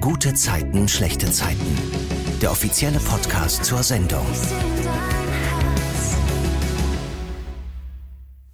Gute 0.00 0.32
Zeiten, 0.32 0.88
schlechte 0.88 1.30
Zeiten. 1.30 1.76
Der 2.40 2.50
offizielle 2.50 2.98
Podcast 3.00 3.66
zur 3.66 3.82
Sendung. 3.82 4.24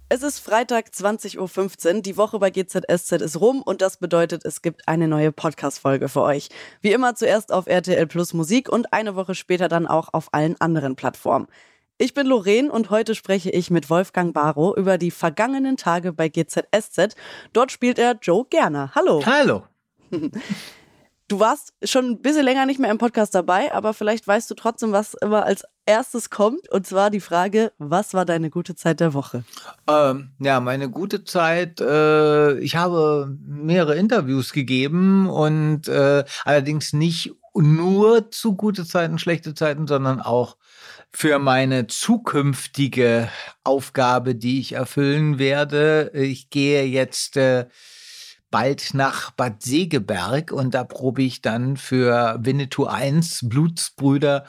Es 0.09 0.23
ist 0.23 0.39
Freitag 0.39 0.87
20.15 0.87 1.95
Uhr. 1.95 2.01
Die 2.01 2.17
Woche 2.17 2.39
bei 2.39 2.49
GZSZ 2.49 3.13
ist 3.21 3.39
rum 3.39 3.61
und 3.61 3.81
das 3.81 3.95
bedeutet, 3.95 4.43
es 4.43 4.61
gibt 4.61 4.89
eine 4.89 5.07
neue 5.07 5.31
Podcast-Folge 5.31 6.09
für 6.09 6.23
euch. 6.23 6.49
Wie 6.81 6.91
immer 6.91 7.15
zuerst 7.15 7.53
auf 7.53 7.67
RTL 7.67 8.07
Plus 8.07 8.33
Musik 8.33 8.67
und 8.67 8.91
eine 8.91 9.15
Woche 9.15 9.33
später 9.33 9.69
dann 9.69 9.87
auch 9.87 10.09
auf 10.11 10.33
allen 10.33 10.59
anderen 10.59 10.97
Plattformen. 10.97 11.47
Ich 11.97 12.13
bin 12.13 12.27
Lorraine 12.27 12.69
und 12.69 12.89
heute 12.89 13.15
spreche 13.15 13.51
ich 13.51 13.71
mit 13.71 13.89
Wolfgang 13.89 14.33
Barrow 14.33 14.75
über 14.75 14.97
die 14.97 15.11
vergangenen 15.11 15.77
Tage 15.77 16.11
bei 16.11 16.27
GZSZ. 16.27 17.15
Dort 17.53 17.71
spielt 17.71 17.99
er 17.99 18.17
Joe 18.21 18.45
Gerner. 18.49 18.91
Hallo. 18.95 19.25
Hallo. 19.25 19.63
Du 21.29 21.41
warst 21.41 21.73
schon 21.83 22.11
ein 22.11 22.21
bisschen 22.21 22.45
länger 22.45 22.65
nicht 22.65 22.79
mehr 22.79 22.89
im 22.89 22.97
Podcast 22.97 23.35
dabei, 23.35 23.73
aber 23.73 23.93
vielleicht 23.93 24.25
weißt 24.25 24.49
du 24.49 24.55
trotzdem, 24.55 24.93
was 24.93 25.13
immer 25.13 25.43
als 25.43 25.65
erstes 25.85 26.29
kommt. 26.29 26.71
Und 26.71 26.87
zwar 26.87 27.09
die 27.09 27.19
Frage, 27.19 27.73
was 27.79 28.13
war 28.13 28.23
deine 28.23 28.49
gute 28.49 28.75
Zeit 28.75 29.01
der 29.01 29.13
Woche? 29.13 29.43
Ähm, 29.89 30.31
ja, 30.39 30.61
meine 30.61 30.89
gute 30.89 31.25
Zeit, 31.25 31.81
äh, 31.81 32.57
ich 32.59 32.77
habe 32.77 33.35
mehrere 33.45 33.95
Interviews 33.95 34.53
gegeben 34.53 35.29
und 35.29 35.89
äh, 35.89 36.23
allerdings 36.45 36.93
nicht 36.93 37.33
nur 37.53 38.31
zu 38.31 38.55
gute 38.55 38.85
Zeiten, 38.85 39.19
schlechte 39.19 39.53
Zeiten, 39.53 39.85
sondern 39.85 40.21
auch 40.21 40.55
für 41.11 41.39
meine 41.39 41.87
zukünftige 41.87 43.29
Aufgabe, 43.65 44.35
die 44.35 44.61
ich 44.61 44.73
erfüllen 44.73 45.39
werde. 45.39 46.11
Ich 46.13 46.49
gehe 46.49 46.85
jetzt 46.85 47.35
äh, 47.35 47.65
bald 48.51 48.93
nach 48.93 49.31
Bad 49.31 49.61
Segeberg. 49.61 50.51
Und 50.51 50.73
da 50.73 50.83
probe 50.83 51.23
ich 51.23 51.41
dann 51.41 51.77
für 51.77 52.37
Winnetou 52.41 52.85
1 52.85 53.47
Blutsbrüder 53.49 54.45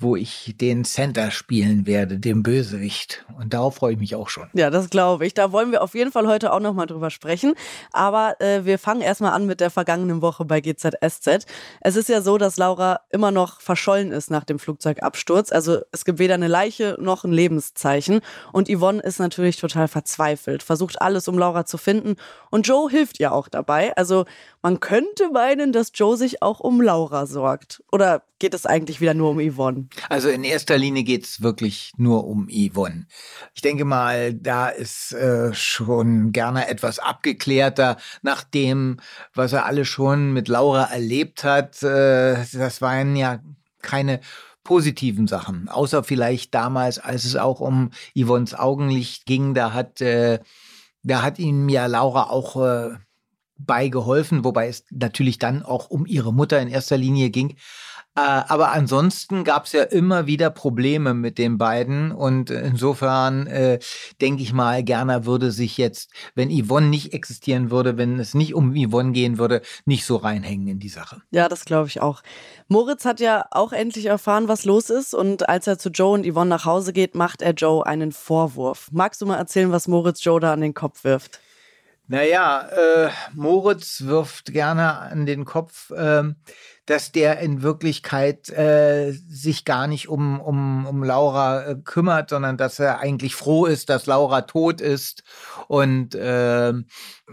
wo 0.00 0.16
ich 0.16 0.54
den 0.60 0.84
Center 0.84 1.30
spielen 1.30 1.86
werde, 1.86 2.18
den 2.18 2.42
Bösewicht. 2.42 3.24
Und 3.38 3.54
darauf 3.54 3.76
freue 3.76 3.92
ich 3.94 3.98
mich 3.98 4.14
auch 4.14 4.28
schon. 4.28 4.48
Ja, 4.52 4.70
das 4.70 4.90
glaube 4.90 5.26
ich. 5.26 5.34
Da 5.34 5.52
wollen 5.52 5.72
wir 5.72 5.82
auf 5.82 5.94
jeden 5.94 6.12
Fall 6.12 6.26
heute 6.26 6.52
auch 6.52 6.60
nochmal 6.60 6.86
drüber 6.86 7.10
sprechen. 7.10 7.54
Aber 7.92 8.40
äh, 8.40 8.64
wir 8.64 8.78
fangen 8.78 9.00
erstmal 9.00 9.32
an 9.32 9.46
mit 9.46 9.60
der 9.60 9.70
vergangenen 9.70 10.22
Woche 10.22 10.44
bei 10.44 10.60
GZSZ. 10.60 11.46
Es 11.80 11.96
ist 11.96 12.08
ja 12.08 12.20
so, 12.20 12.38
dass 12.38 12.56
Laura 12.56 13.00
immer 13.10 13.30
noch 13.30 13.60
verschollen 13.60 14.12
ist 14.12 14.30
nach 14.30 14.44
dem 14.44 14.58
Flugzeugabsturz. 14.58 15.52
Also 15.52 15.80
es 15.92 16.04
gibt 16.04 16.18
weder 16.18 16.34
eine 16.34 16.48
Leiche 16.48 16.96
noch 17.00 17.24
ein 17.24 17.32
Lebenszeichen. 17.32 18.20
Und 18.52 18.68
Yvonne 18.68 19.00
ist 19.00 19.18
natürlich 19.18 19.56
total 19.56 19.88
verzweifelt, 19.88 20.62
versucht 20.62 21.00
alles, 21.00 21.28
um 21.28 21.38
Laura 21.38 21.64
zu 21.64 21.78
finden. 21.78 22.16
Und 22.50 22.66
Joe 22.66 22.90
hilft 22.90 23.20
ihr 23.20 23.32
auch 23.32 23.48
dabei. 23.48 23.96
Also 23.96 24.24
man 24.68 24.80
könnte 24.80 25.30
meinen, 25.32 25.72
dass 25.72 25.92
Joe 25.94 26.18
sich 26.18 26.42
auch 26.42 26.60
um 26.60 26.82
Laura 26.82 27.24
sorgt. 27.24 27.82
Oder 27.90 28.24
geht 28.38 28.52
es 28.52 28.66
eigentlich 28.66 29.00
wieder 29.00 29.14
nur 29.14 29.30
um 29.30 29.40
Yvonne? 29.40 29.88
Also 30.10 30.28
in 30.28 30.44
erster 30.44 30.76
Linie 30.76 31.04
geht 31.04 31.24
es 31.24 31.40
wirklich 31.40 31.92
nur 31.96 32.26
um 32.26 32.48
Yvonne. 32.50 33.06
Ich 33.54 33.62
denke 33.62 33.86
mal, 33.86 34.34
da 34.34 34.68
ist 34.68 35.12
äh, 35.12 35.54
schon 35.54 36.32
gerne 36.32 36.68
etwas 36.68 36.98
abgeklärter 36.98 37.96
nach 38.20 38.44
dem, 38.44 38.98
was 39.32 39.54
er 39.54 39.64
alle 39.64 39.86
schon 39.86 40.34
mit 40.34 40.48
Laura 40.48 40.84
erlebt 40.92 41.44
hat. 41.44 41.82
Äh, 41.82 42.44
das 42.52 42.82
waren 42.82 43.16
ja 43.16 43.38
keine 43.80 44.20
positiven 44.64 45.28
Sachen, 45.28 45.70
außer 45.70 46.04
vielleicht 46.04 46.54
damals, 46.54 46.98
als 46.98 47.24
es 47.24 47.36
auch 47.36 47.60
um 47.60 47.90
Yvonnes 48.14 48.54
Augenlicht 48.54 49.24
ging, 49.24 49.54
da 49.54 49.72
hat, 49.72 50.02
äh, 50.02 50.40
da 51.02 51.22
hat 51.22 51.38
ihm 51.38 51.70
ja 51.70 51.86
Laura 51.86 52.24
auch 52.28 52.98
beigeholfen, 53.58 54.44
wobei 54.44 54.68
es 54.68 54.84
natürlich 54.90 55.38
dann 55.38 55.62
auch 55.62 55.90
um 55.90 56.06
ihre 56.06 56.32
Mutter 56.32 56.60
in 56.60 56.68
erster 56.68 56.96
Linie 56.96 57.30
ging. 57.30 57.56
Äh, 58.18 58.42
aber 58.48 58.72
ansonsten 58.72 59.44
gab 59.44 59.66
es 59.66 59.72
ja 59.72 59.84
immer 59.84 60.26
wieder 60.26 60.50
Probleme 60.50 61.14
mit 61.14 61.38
den 61.38 61.56
beiden 61.56 62.10
und 62.10 62.50
insofern 62.50 63.46
äh, 63.46 63.78
denke 64.20 64.42
ich 64.42 64.52
mal, 64.52 64.82
Gerner 64.82 65.24
würde 65.24 65.52
sich 65.52 65.78
jetzt, 65.78 66.10
wenn 66.34 66.50
Yvonne 66.50 66.88
nicht 66.88 67.12
existieren 67.12 67.70
würde, 67.70 67.96
wenn 67.96 68.18
es 68.18 68.34
nicht 68.34 68.54
um 68.54 68.74
Yvonne 68.74 69.12
gehen 69.12 69.38
würde, 69.38 69.62
nicht 69.84 70.04
so 70.04 70.16
reinhängen 70.16 70.66
in 70.66 70.78
die 70.80 70.88
Sache. 70.88 71.22
Ja, 71.30 71.48
das 71.48 71.64
glaube 71.64 71.86
ich 71.86 72.00
auch. 72.00 72.22
Moritz 72.66 73.04
hat 73.04 73.20
ja 73.20 73.44
auch 73.52 73.72
endlich 73.72 74.06
erfahren, 74.06 74.48
was 74.48 74.64
los 74.64 74.90
ist 74.90 75.14
und 75.14 75.48
als 75.48 75.68
er 75.68 75.78
zu 75.78 75.90
Joe 75.90 76.14
und 76.14 76.26
Yvonne 76.26 76.50
nach 76.50 76.64
Hause 76.64 76.92
geht, 76.92 77.14
macht 77.14 77.40
er 77.40 77.52
Joe 77.52 77.86
einen 77.86 78.10
Vorwurf. 78.10 78.88
Magst 78.90 79.20
du 79.20 79.26
mal 79.26 79.36
erzählen, 79.36 79.70
was 79.70 79.86
Moritz 79.86 80.24
Joe 80.24 80.40
da 80.40 80.52
an 80.52 80.60
den 80.60 80.74
Kopf 80.74 81.04
wirft? 81.04 81.38
Naja, 82.10 82.66
äh, 82.68 83.10
Moritz 83.34 84.04
wirft 84.06 84.52
gerne 84.52 84.98
an 84.98 85.26
den 85.26 85.44
Kopf, 85.44 85.90
äh, 85.90 86.24
dass 86.86 87.12
der 87.12 87.40
in 87.40 87.62
Wirklichkeit 87.62 88.48
äh, 88.48 89.12
sich 89.12 89.66
gar 89.66 89.86
nicht 89.86 90.08
um, 90.08 90.40
um, 90.40 90.86
um 90.86 91.04
Laura 91.04 91.66
äh, 91.66 91.76
kümmert, 91.84 92.30
sondern 92.30 92.56
dass 92.56 92.78
er 92.78 93.00
eigentlich 93.00 93.34
froh 93.34 93.66
ist, 93.66 93.90
dass 93.90 94.06
Laura 94.06 94.42
tot 94.42 94.80
ist 94.80 95.22
und 95.66 96.14
äh, 96.14 96.72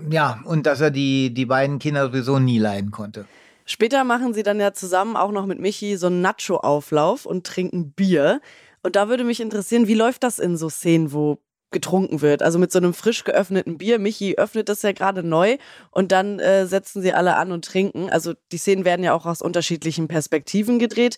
ja, 0.10 0.40
und 0.44 0.66
dass 0.66 0.82
er 0.82 0.92
die, 0.92 1.34
die 1.34 1.46
beiden 1.46 1.80
Kinder 1.80 2.08
sowieso 2.08 2.40
nie 2.40 2.60
leiden 2.60 2.92
konnte. 2.92 3.26
Später 3.66 4.04
machen 4.04 4.34
sie 4.34 4.44
dann 4.44 4.60
ja 4.60 4.74
zusammen 4.74 5.16
auch 5.16 5.32
noch 5.32 5.46
mit 5.46 5.60
Michi 5.60 5.96
so 5.96 6.08
einen 6.08 6.22
Nacho-Auflauf 6.22 7.26
und 7.26 7.48
trinken 7.48 7.94
Bier. 7.94 8.42
Und 8.84 8.98
da 8.98 9.08
würde 9.08 9.24
mich 9.24 9.40
interessieren, 9.40 9.88
wie 9.88 9.96
läuft 9.96 10.24
das 10.24 10.38
in 10.38 10.58
so 10.58 10.70
Szenen, 10.70 11.14
wo 11.14 11.40
getrunken 11.76 12.22
wird. 12.22 12.42
Also 12.42 12.58
mit 12.58 12.72
so 12.72 12.80
einem 12.80 12.94
frisch 12.94 13.26
geöffneten 13.26 13.78
Bier. 13.78 14.00
Michi 14.00 14.38
öffnet 14.38 14.70
das 14.70 14.82
ja 14.82 14.94
gerade 14.94 15.22
neu 15.22 15.58
und 15.92 16.12
dann 16.12 16.40
äh, 16.40 16.66
setzen 16.66 17.02
sie 17.02 17.14
alle 17.14 17.36
an 17.36 17.52
und 17.52 17.66
trinken. 17.66 18.10
Also 18.10 18.34
die 18.52 18.58
Szenen 18.58 18.86
werden 18.86 19.04
ja 19.04 19.14
auch 19.14 19.26
aus 19.26 19.42
unterschiedlichen 19.42 20.08
Perspektiven 20.08 20.80
gedreht. 20.80 21.18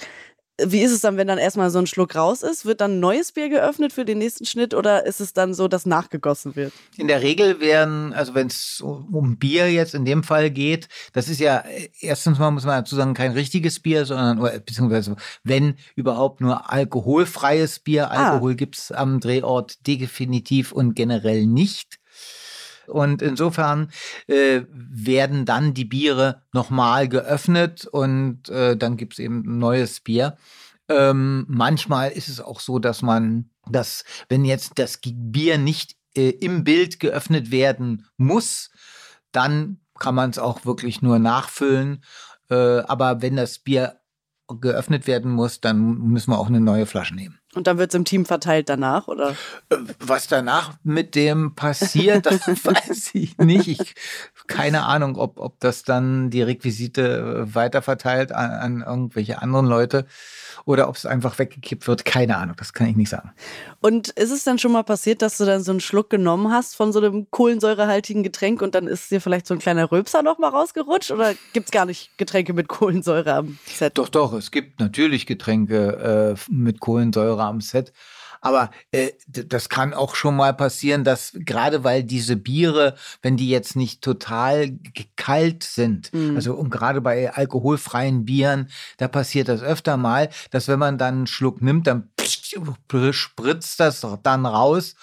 Wie 0.63 0.81
ist 0.81 0.91
es 0.91 1.01
dann, 1.01 1.17
wenn 1.17 1.27
dann 1.27 1.37
erstmal 1.37 1.69
so 1.69 1.77
ein 1.77 1.85
Schluck 1.85 2.15
raus 2.15 2.41
ist? 2.41 2.65
Wird 2.65 2.81
dann 2.81 2.93
ein 2.93 2.99
neues 2.99 3.31
Bier 3.31 3.47
geöffnet 3.47 3.93
für 3.93 4.05
den 4.05 4.17
nächsten 4.17 4.45
Schnitt 4.45 4.73
oder 4.73 5.05
ist 5.05 5.19
es 5.19 5.33
dann 5.33 5.53
so, 5.53 5.67
dass 5.67 5.85
nachgegossen 5.85 6.55
wird? 6.55 6.73
In 6.97 7.07
der 7.07 7.21
Regel 7.21 7.59
werden, 7.59 8.11
also 8.13 8.33
wenn 8.33 8.47
es 8.47 8.81
um 8.81 9.37
Bier 9.37 9.71
jetzt 9.71 9.93
in 9.93 10.03
dem 10.03 10.23
Fall 10.23 10.49
geht, 10.49 10.89
das 11.13 11.29
ist 11.29 11.39
ja 11.39 11.63
erstens 11.99 12.39
mal 12.39 12.49
muss 12.49 12.65
man 12.65 12.79
dazu 12.79 12.95
sagen, 12.95 13.13
kein 13.13 13.33
richtiges 13.33 13.79
Bier, 13.79 14.05
sondern 14.05 14.39
beziehungsweise 14.65 15.15
wenn 15.43 15.75
überhaupt 15.95 16.41
nur 16.41 16.71
alkoholfreies 16.71 17.79
Bier. 17.79 18.09
Ah. 18.09 18.31
Alkohol 18.31 18.53
ah. 18.53 18.55
gibt 18.55 18.77
es 18.77 18.91
am 18.91 19.19
Drehort 19.19 19.85
definitiv 19.85 20.71
und 20.71 20.95
generell 20.95 21.45
nicht. 21.45 21.96
Und 22.87 23.21
insofern 23.21 23.91
äh, 24.27 24.61
werden 24.71 25.45
dann 25.45 25.73
die 25.73 25.85
Biere 25.85 26.43
nochmal 26.53 27.07
geöffnet 27.07 27.85
und 27.85 28.49
äh, 28.49 28.75
dann 28.77 28.97
gibt 28.97 29.13
es 29.13 29.19
eben 29.19 29.43
ein 29.45 29.59
neues 29.59 29.99
Bier. 29.99 30.37
Ähm, 30.89 31.45
manchmal 31.49 32.11
ist 32.11 32.29
es 32.29 32.39
auch 32.39 32.59
so, 32.59 32.79
dass 32.79 33.01
man, 33.01 33.49
dass 33.69 34.05
wenn 34.29 34.45
jetzt 34.45 34.73
das 34.75 34.99
Bier 35.03 35.57
nicht 35.57 35.97
äh, 36.15 36.29
im 36.29 36.63
Bild 36.63 36.99
geöffnet 36.99 37.51
werden 37.51 38.07
muss, 38.17 38.71
dann 39.31 39.79
kann 39.99 40.15
man 40.15 40.29
es 40.29 40.39
auch 40.39 40.65
wirklich 40.65 41.01
nur 41.01 41.19
nachfüllen. 41.19 42.03
Äh, 42.49 42.79
aber 42.79 43.21
wenn 43.21 43.35
das 43.35 43.59
Bier 43.59 43.99
geöffnet 44.47 45.07
werden 45.07 45.31
muss, 45.31 45.59
dann 45.59 45.97
müssen 45.97 46.31
wir 46.31 46.39
auch 46.39 46.47
eine 46.47 46.61
neue 46.61 46.85
Flasche 46.85 47.15
nehmen. 47.15 47.39
Und 47.57 47.67
dann 47.67 47.77
wird 47.77 47.91
es 47.91 47.95
im 47.95 48.05
Team 48.05 48.25
verteilt 48.25 48.69
danach, 48.69 49.07
oder? 49.07 49.31
Äh, 49.69 49.77
was 49.99 50.27
danach 50.27 50.73
mit 50.83 51.15
dem 51.15 51.55
passiert, 51.55 52.25
das 52.27 52.47
weiß 52.47 53.11
ich 53.13 53.37
nicht. 53.39 53.67
Ich, 53.67 53.95
keine 54.47 54.85
Ahnung, 54.85 55.17
ob, 55.17 55.39
ob 55.39 55.59
das 55.59 55.83
dann 55.83 56.29
die 56.29 56.41
Requisite 56.41 57.47
äh, 57.47 57.55
weiterverteilt 57.55 58.31
an, 58.31 58.51
an 58.51 58.83
irgendwelche 58.87 59.41
anderen 59.41 59.65
Leute 59.65 60.05
oder 60.65 60.89
ob 60.89 60.95
es 60.95 61.05
einfach 61.05 61.39
weggekippt 61.39 61.87
wird. 61.87 62.05
Keine 62.05 62.37
Ahnung, 62.37 62.55
das 62.57 62.73
kann 62.73 62.87
ich 62.87 62.95
nicht 62.95 63.09
sagen. 63.09 63.31
Und 63.79 64.09
ist 64.09 64.31
es 64.31 64.43
dann 64.43 64.59
schon 64.59 64.73
mal 64.73 64.83
passiert, 64.83 65.21
dass 65.21 65.37
du 65.37 65.45
dann 65.45 65.63
so 65.63 65.71
einen 65.71 65.79
Schluck 65.79 66.09
genommen 66.09 66.51
hast 66.51 66.75
von 66.75 66.91
so 66.91 66.99
einem 66.99 67.27
kohlensäurehaltigen 67.31 68.21
Getränk 68.21 68.61
und 68.61 68.75
dann 68.75 68.85
ist 68.85 69.09
dir 69.09 69.21
vielleicht 69.21 69.47
so 69.47 69.53
ein 69.53 69.59
kleiner 69.59 69.91
Röpser 69.91 70.23
noch 70.23 70.39
mal 70.39 70.49
rausgerutscht? 70.49 71.11
Oder 71.11 71.35
gibt 71.53 71.67
es 71.67 71.71
gar 71.71 71.85
nicht 71.85 72.17
Getränke 72.17 72.53
mit 72.53 72.67
Kohlensäure 72.67 73.33
am 73.33 73.57
Set? 73.65 73.97
Doch, 73.97 74.09
doch, 74.09 74.33
es 74.33 74.51
gibt 74.51 74.79
natürlich 74.79 75.25
Getränke 75.25 76.35
äh, 76.37 76.51
mit 76.51 76.79
Kohlensäure 76.79 77.43
am 77.47 77.61
Set. 77.61 77.93
Aber 78.41 78.69
äh, 78.91 79.11
das 79.27 79.69
kann 79.69 79.93
auch 79.93 80.15
schon 80.15 80.35
mal 80.35 80.53
passieren, 80.53 81.03
dass 81.03 81.31
gerade 81.33 81.83
weil 81.83 82.03
diese 82.03 82.35
Biere, 82.35 82.95
wenn 83.21 83.37
die 83.37 83.49
jetzt 83.49 83.75
nicht 83.75 84.01
total 84.01 84.77
kalt 85.15 85.63
sind, 85.63 86.13
mhm. 86.13 86.35
also 86.35 86.53
und 86.53 86.69
gerade 86.69 87.01
bei 87.01 87.33
alkoholfreien 87.33 88.25
Bieren, 88.25 88.69
da 88.97 89.07
passiert 89.07 89.47
das 89.47 89.61
öfter 89.61 89.97
mal, 89.97 90.29
dass 90.51 90.67
wenn 90.67 90.79
man 90.79 90.97
dann 90.97 91.15
einen 91.15 91.27
Schluck 91.27 91.61
nimmt, 91.61 91.87
dann 91.87 92.09
spritzt 93.11 93.79
das 93.79 94.05
dann 94.23 94.45
raus. 94.45 94.95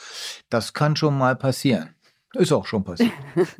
Das 0.48 0.72
kann 0.72 0.96
schon 0.96 1.18
mal 1.18 1.36
passieren. 1.36 1.94
Ist 2.34 2.52
auch 2.52 2.66
schon 2.66 2.84
passiert. 2.84 3.12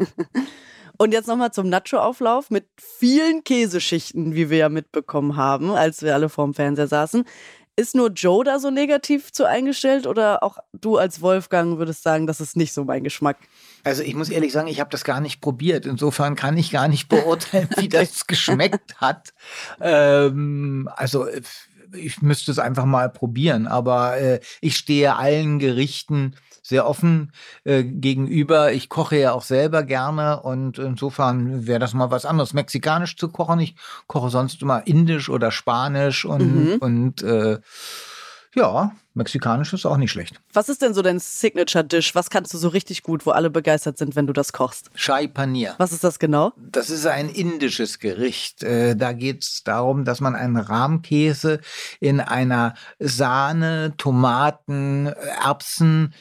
Und 0.96 1.12
jetzt 1.12 1.26
nochmal 1.26 1.52
zum 1.52 1.68
Nacho-Auflauf 1.68 2.50
mit 2.50 2.68
vielen 2.76 3.42
Käseschichten, 3.42 4.34
wie 4.34 4.48
wir 4.48 4.58
ja 4.58 4.68
mitbekommen 4.68 5.36
haben, 5.36 5.72
als 5.72 6.02
wir 6.02 6.14
alle 6.14 6.28
vorm 6.28 6.54
Fernseher 6.54 6.86
saßen. 6.86 7.24
Ist 7.76 7.94
nur 7.94 8.10
Joe 8.10 8.44
da 8.44 8.60
so 8.60 8.70
negativ 8.70 9.32
zu 9.32 9.48
eingestellt 9.48 10.06
oder 10.06 10.44
auch 10.44 10.58
du 10.72 10.96
als 10.96 11.20
Wolfgang 11.20 11.78
würdest 11.78 12.04
sagen, 12.04 12.26
das 12.26 12.40
ist 12.40 12.56
nicht 12.56 12.72
so 12.72 12.84
mein 12.84 13.02
Geschmack? 13.02 13.36
Also 13.82 14.02
ich 14.02 14.14
muss 14.14 14.30
ehrlich 14.30 14.52
sagen, 14.52 14.68
ich 14.68 14.78
habe 14.78 14.90
das 14.90 15.02
gar 15.02 15.20
nicht 15.20 15.40
probiert. 15.40 15.84
Insofern 15.84 16.36
kann 16.36 16.56
ich 16.56 16.70
gar 16.70 16.86
nicht 16.86 17.08
beurteilen, 17.08 17.68
wie 17.76 17.88
das 17.90 18.28
geschmeckt 18.28 19.00
hat. 19.00 19.34
Ähm, 19.80 20.88
also 20.94 21.26
ich 21.96 22.22
müsste 22.22 22.50
es 22.50 22.58
einfach 22.58 22.84
mal 22.84 23.10
probieren. 23.10 23.66
Aber 23.66 24.18
äh, 24.18 24.40
ich 24.60 24.76
stehe 24.76 25.16
allen 25.16 25.58
Gerichten 25.58 26.36
sehr 26.64 26.88
offen 26.88 27.30
äh, 27.64 27.84
gegenüber. 27.84 28.72
Ich 28.72 28.88
koche 28.88 29.18
ja 29.18 29.32
auch 29.32 29.42
selber 29.42 29.82
gerne 29.82 30.40
und 30.40 30.78
insofern 30.78 31.66
wäre 31.66 31.78
das 31.78 31.92
mal 31.92 32.10
was 32.10 32.24
anderes. 32.24 32.54
Mexikanisch 32.54 33.16
zu 33.16 33.28
kochen. 33.28 33.60
Ich 33.60 33.76
koche 34.06 34.30
sonst 34.30 34.62
immer 34.62 34.86
indisch 34.86 35.28
oder 35.28 35.50
spanisch 35.50 36.24
und, 36.24 36.72
mhm. 36.72 36.76
und 36.80 37.22
äh, 37.22 37.58
ja, 38.54 38.94
mexikanisch 39.14 39.72
ist 39.72 39.86
auch 39.86 39.96
nicht 39.96 40.10
schlecht. 40.10 40.40
Was 40.52 40.68
ist 40.68 40.82
denn 40.82 40.94
so 40.94 41.02
dein 41.02 41.18
Signature-Dish? 41.18 42.14
Was 42.14 42.30
kannst 42.30 42.52
du 42.54 42.58
so 42.58 42.68
richtig 42.68 43.02
gut, 43.02 43.26
wo 43.26 43.30
alle 43.30 43.50
begeistert 43.50 43.98
sind, 43.98 44.16
wenn 44.16 44.26
du 44.26 44.32
das 44.32 44.52
kochst? 44.52 44.90
Chai 44.96 45.26
Paneer. 45.26 45.74
Was 45.78 45.92
ist 45.92 46.04
das 46.04 46.18
genau? 46.18 46.52
Das 46.56 46.90
ist 46.90 47.06
ein 47.06 47.28
indisches 47.28 47.98
Gericht. 47.98 48.62
Äh, 48.62 48.96
da 48.96 49.12
geht 49.12 49.42
es 49.42 49.62
darum, 49.64 50.04
dass 50.04 50.20
man 50.20 50.34
einen 50.34 50.56
Rahmkäse 50.56 51.60
in 52.00 52.20
einer 52.20 52.74
Sahne, 52.98 53.94
Tomaten, 53.96 55.06
Erbsen, 55.06 56.14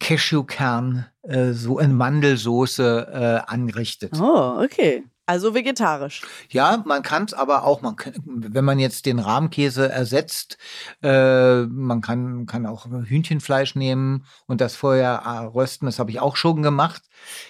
Cashewkern, 0.00 1.06
äh, 1.22 1.52
so 1.52 1.78
in 1.78 1.94
Mandelsoße 1.94 3.42
äh, 3.46 3.50
anrichtet. 3.50 4.12
Oh, 4.20 4.60
okay. 4.62 5.04
Also 5.28 5.54
vegetarisch. 5.54 6.22
Ja, 6.50 6.84
man 6.86 7.02
kann 7.02 7.24
es 7.24 7.34
aber 7.34 7.64
auch, 7.64 7.82
man 7.82 7.96
kann, 7.96 8.14
wenn 8.24 8.64
man 8.64 8.78
jetzt 8.78 9.06
den 9.06 9.18
Rahmkäse 9.18 9.90
ersetzt, 9.90 10.56
äh, 11.02 11.62
man 11.62 12.00
kann, 12.00 12.46
kann 12.46 12.64
auch 12.64 12.86
Hühnchenfleisch 12.86 13.74
nehmen 13.74 14.24
und 14.46 14.60
das 14.60 14.76
vorher 14.76 15.22
äh, 15.26 15.46
rösten. 15.46 15.86
Das 15.86 15.98
habe 15.98 16.12
ich 16.12 16.20
auch 16.20 16.36
schon 16.36 16.62
gemacht. 16.62 17.02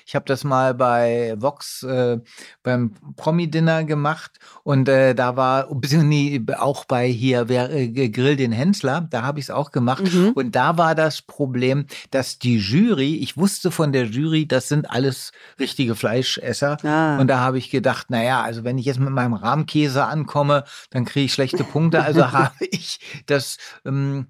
Ich 0.07 0.15
habe 0.15 0.25
das 0.25 0.43
mal 0.43 0.73
bei 0.75 1.35
Vox 1.39 1.83
äh, 1.83 2.19
beim 2.63 2.95
Promi-Dinner 3.17 3.85
gemacht 3.85 4.39
und 4.63 4.89
äh, 4.89 5.15
da 5.15 5.37
war, 5.37 5.69
nee, 5.93 6.43
auch 6.57 6.87
bei 6.87 7.07
hier 7.09 7.49
wer, 7.49 7.71
äh, 7.71 8.09
Grill 8.09 8.37
den 8.37 8.53
Hensler, 8.53 9.07
da 9.11 9.23
habe 9.23 9.39
ich 9.39 9.47
es 9.47 9.51
auch 9.51 9.71
gemacht. 9.71 10.13
Mhm. 10.13 10.33
Und 10.35 10.57
da 10.57 10.79
war 10.79 10.95
das 10.95 11.21
Problem, 11.21 11.87
dass 12.11 12.39
die 12.39 12.57
Jury, 12.57 13.17
ich 13.17 13.37
wusste 13.37 13.71
von 13.71 13.93
der 13.93 14.07
Jury, 14.07 14.47
das 14.47 14.69
sind 14.69 14.91
alles 14.91 15.33
richtige 15.61 15.95
Fleischesser. 15.95 16.79
Ah. 16.85 17.19
Und 17.19 17.29
da 17.29 17.41
habe 17.41 17.59
ich 17.59 17.66
ich 17.67 17.71
gedacht, 17.71 18.11
naja, 18.11 18.43
also 18.43 18.65
wenn 18.65 18.79
ich 18.79 18.87
jetzt 18.87 19.01
mit 19.01 19.11
meinem 19.11 19.35
Rahmkäse 19.35 20.05
ankomme, 20.05 20.65
dann 20.91 21.05
kriege 21.05 21.27
ich 21.27 21.33
schlechte 21.33 21.65
Punkte. 21.65 22.03
Also 22.03 22.33
habe 22.33 22.67
ich 22.71 23.01
das, 23.27 23.59
ähm, 23.85 24.29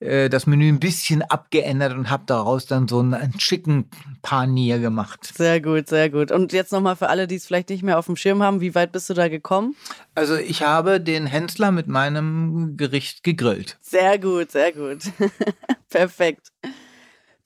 äh, 0.00 0.28
das 0.28 0.46
Menü 0.46 0.68
ein 0.68 0.80
bisschen 0.80 1.22
abgeändert 1.22 1.92
und 1.92 2.10
habe 2.10 2.24
daraus 2.26 2.66
dann 2.66 2.88
so 2.88 3.00
einen 3.00 3.34
Chicken 3.36 3.90
Panier 4.22 4.78
gemacht. 4.78 5.30
Sehr 5.36 5.60
gut, 5.60 5.88
sehr 5.88 6.10
gut. 6.10 6.32
Und 6.32 6.52
jetzt 6.52 6.72
nochmal 6.72 6.96
für 6.96 7.08
alle, 7.08 7.26
die 7.26 7.36
es 7.36 7.46
vielleicht 7.46 7.68
nicht 7.68 7.82
mehr 7.82 7.98
auf 7.98 8.06
dem 8.06 8.16
Schirm 8.16 8.42
haben, 8.42 8.60
wie 8.60 8.74
weit 8.74 8.92
bist 8.92 9.10
du 9.10 9.14
da 9.14 9.28
gekommen? 9.28 9.76
Also 10.14 10.36
ich 10.36 10.62
habe 10.62 11.00
den 11.00 11.26
Hensler 11.26 11.70
mit 11.70 11.86
meinem 11.86 12.76
Gericht 12.76 13.22
gegrillt. 13.22 13.78
Sehr 13.82 14.18
gut, 14.18 14.50
sehr 14.50 14.72
gut. 14.72 15.02
Perfekt. 15.90 16.50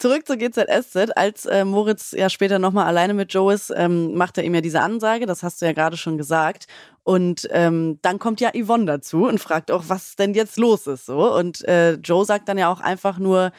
Zurück 0.05 0.27
zur 0.27 0.37
GZSZ. 0.37 1.17
Als 1.17 1.47
äh, 1.47 1.65
Moritz 1.65 2.13
ja 2.13 2.29
später 2.29 2.59
nochmal 2.59 2.85
alleine 2.85 3.15
mit 3.15 3.33
Joe 3.33 3.55
ist, 3.55 3.73
ähm, 3.75 4.13
macht 4.13 4.37
er 4.37 4.45
ihm 4.45 4.55
ja 4.55 4.61
diese 4.61 4.83
Ansage, 4.83 5.25
das 5.25 5.43
hast 5.43 5.63
du 5.63 5.65
ja 5.65 5.73
gerade 5.73 5.97
schon 5.97 6.19
gesagt. 6.19 6.67
Und 7.05 7.49
ähm, 7.53 8.01
dann 8.03 8.19
kommt 8.19 8.43
ja 8.43 8.51
Yvonne 8.55 8.85
dazu 8.85 9.27
und 9.27 9.41
fragt 9.41 9.71
auch, 9.71 9.85
was 9.87 10.15
denn 10.17 10.35
jetzt 10.35 10.59
los 10.59 10.87
ist. 10.87 11.07
So. 11.07 11.35
Und 11.35 11.67
äh, 11.67 11.95
Joe 11.95 12.27
sagt 12.27 12.51
dann 12.51 12.59
ja 12.59 12.71
auch 12.71 12.81
einfach 12.81 13.19
nur, 13.19 13.51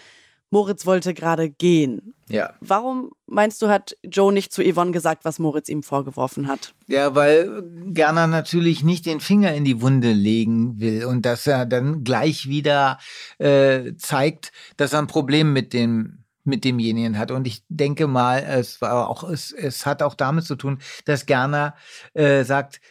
Moritz 0.52 0.86
wollte 0.86 1.16
gerade 1.16 1.50
gehen. 1.50 2.14
Ja. 2.30 2.54
Warum 2.60 3.10
meinst 3.26 3.60
du, 3.64 3.68
hat 3.68 3.98
Joe 4.04 4.32
nicht 4.32 4.54
zu 4.54 4.62
Yvonne 4.62 4.92
gesagt, 4.92 5.26
was 5.26 5.40
Moritz 5.40 5.68
ihm 5.68 5.82
vorgeworfen 5.82 6.48
hat? 6.48 6.76
Ja, 6.86 7.16
weil 7.16 7.64
Gerner 7.88 8.28
natürlich 8.28 8.84
nicht 8.84 9.08
den 9.08 9.20
Finger 9.20 9.56
in 9.56 9.66
die 9.66 9.82
Wunde 9.82 10.12
legen 10.12 10.80
will 10.80 11.06
und 11.06 11.26
dass 11.26 11.48
er 11.48 11.66
dann 11.66 12.04
gleich 12.04 12.48
wieder 12.48 13.00
äh, 13.40 13.96
zeigt, 13.98 14.52
dass 14.78 14.94
er 14.94 15.00
ein 15.00 15.08
Problem 15.08 15.52
mit 15.52 15.74
dem 15.74 16.20
mit 16.46 16.64
demjenigen 16.64 17.18
hat. 17.18 17.32
Und 17.32 17.48
ich 17.48 17.64
denke 17.70 18.08
mal, 18.08 18.40
es 18.40 18.82
war 18.82 19.10
auch, 19.10 19.24
es, 19.24 19.52
es 19.52 19.86
hat 19.86 20.02
auch 20.02 20.16
damit 20.16 20.46
zu 20.46 20.56
tun, 20.56 20.80
dass 21.06 21.26
Gerner 21.26 21.76
äh, 22.14 22.44
sagt, 22.44 22.82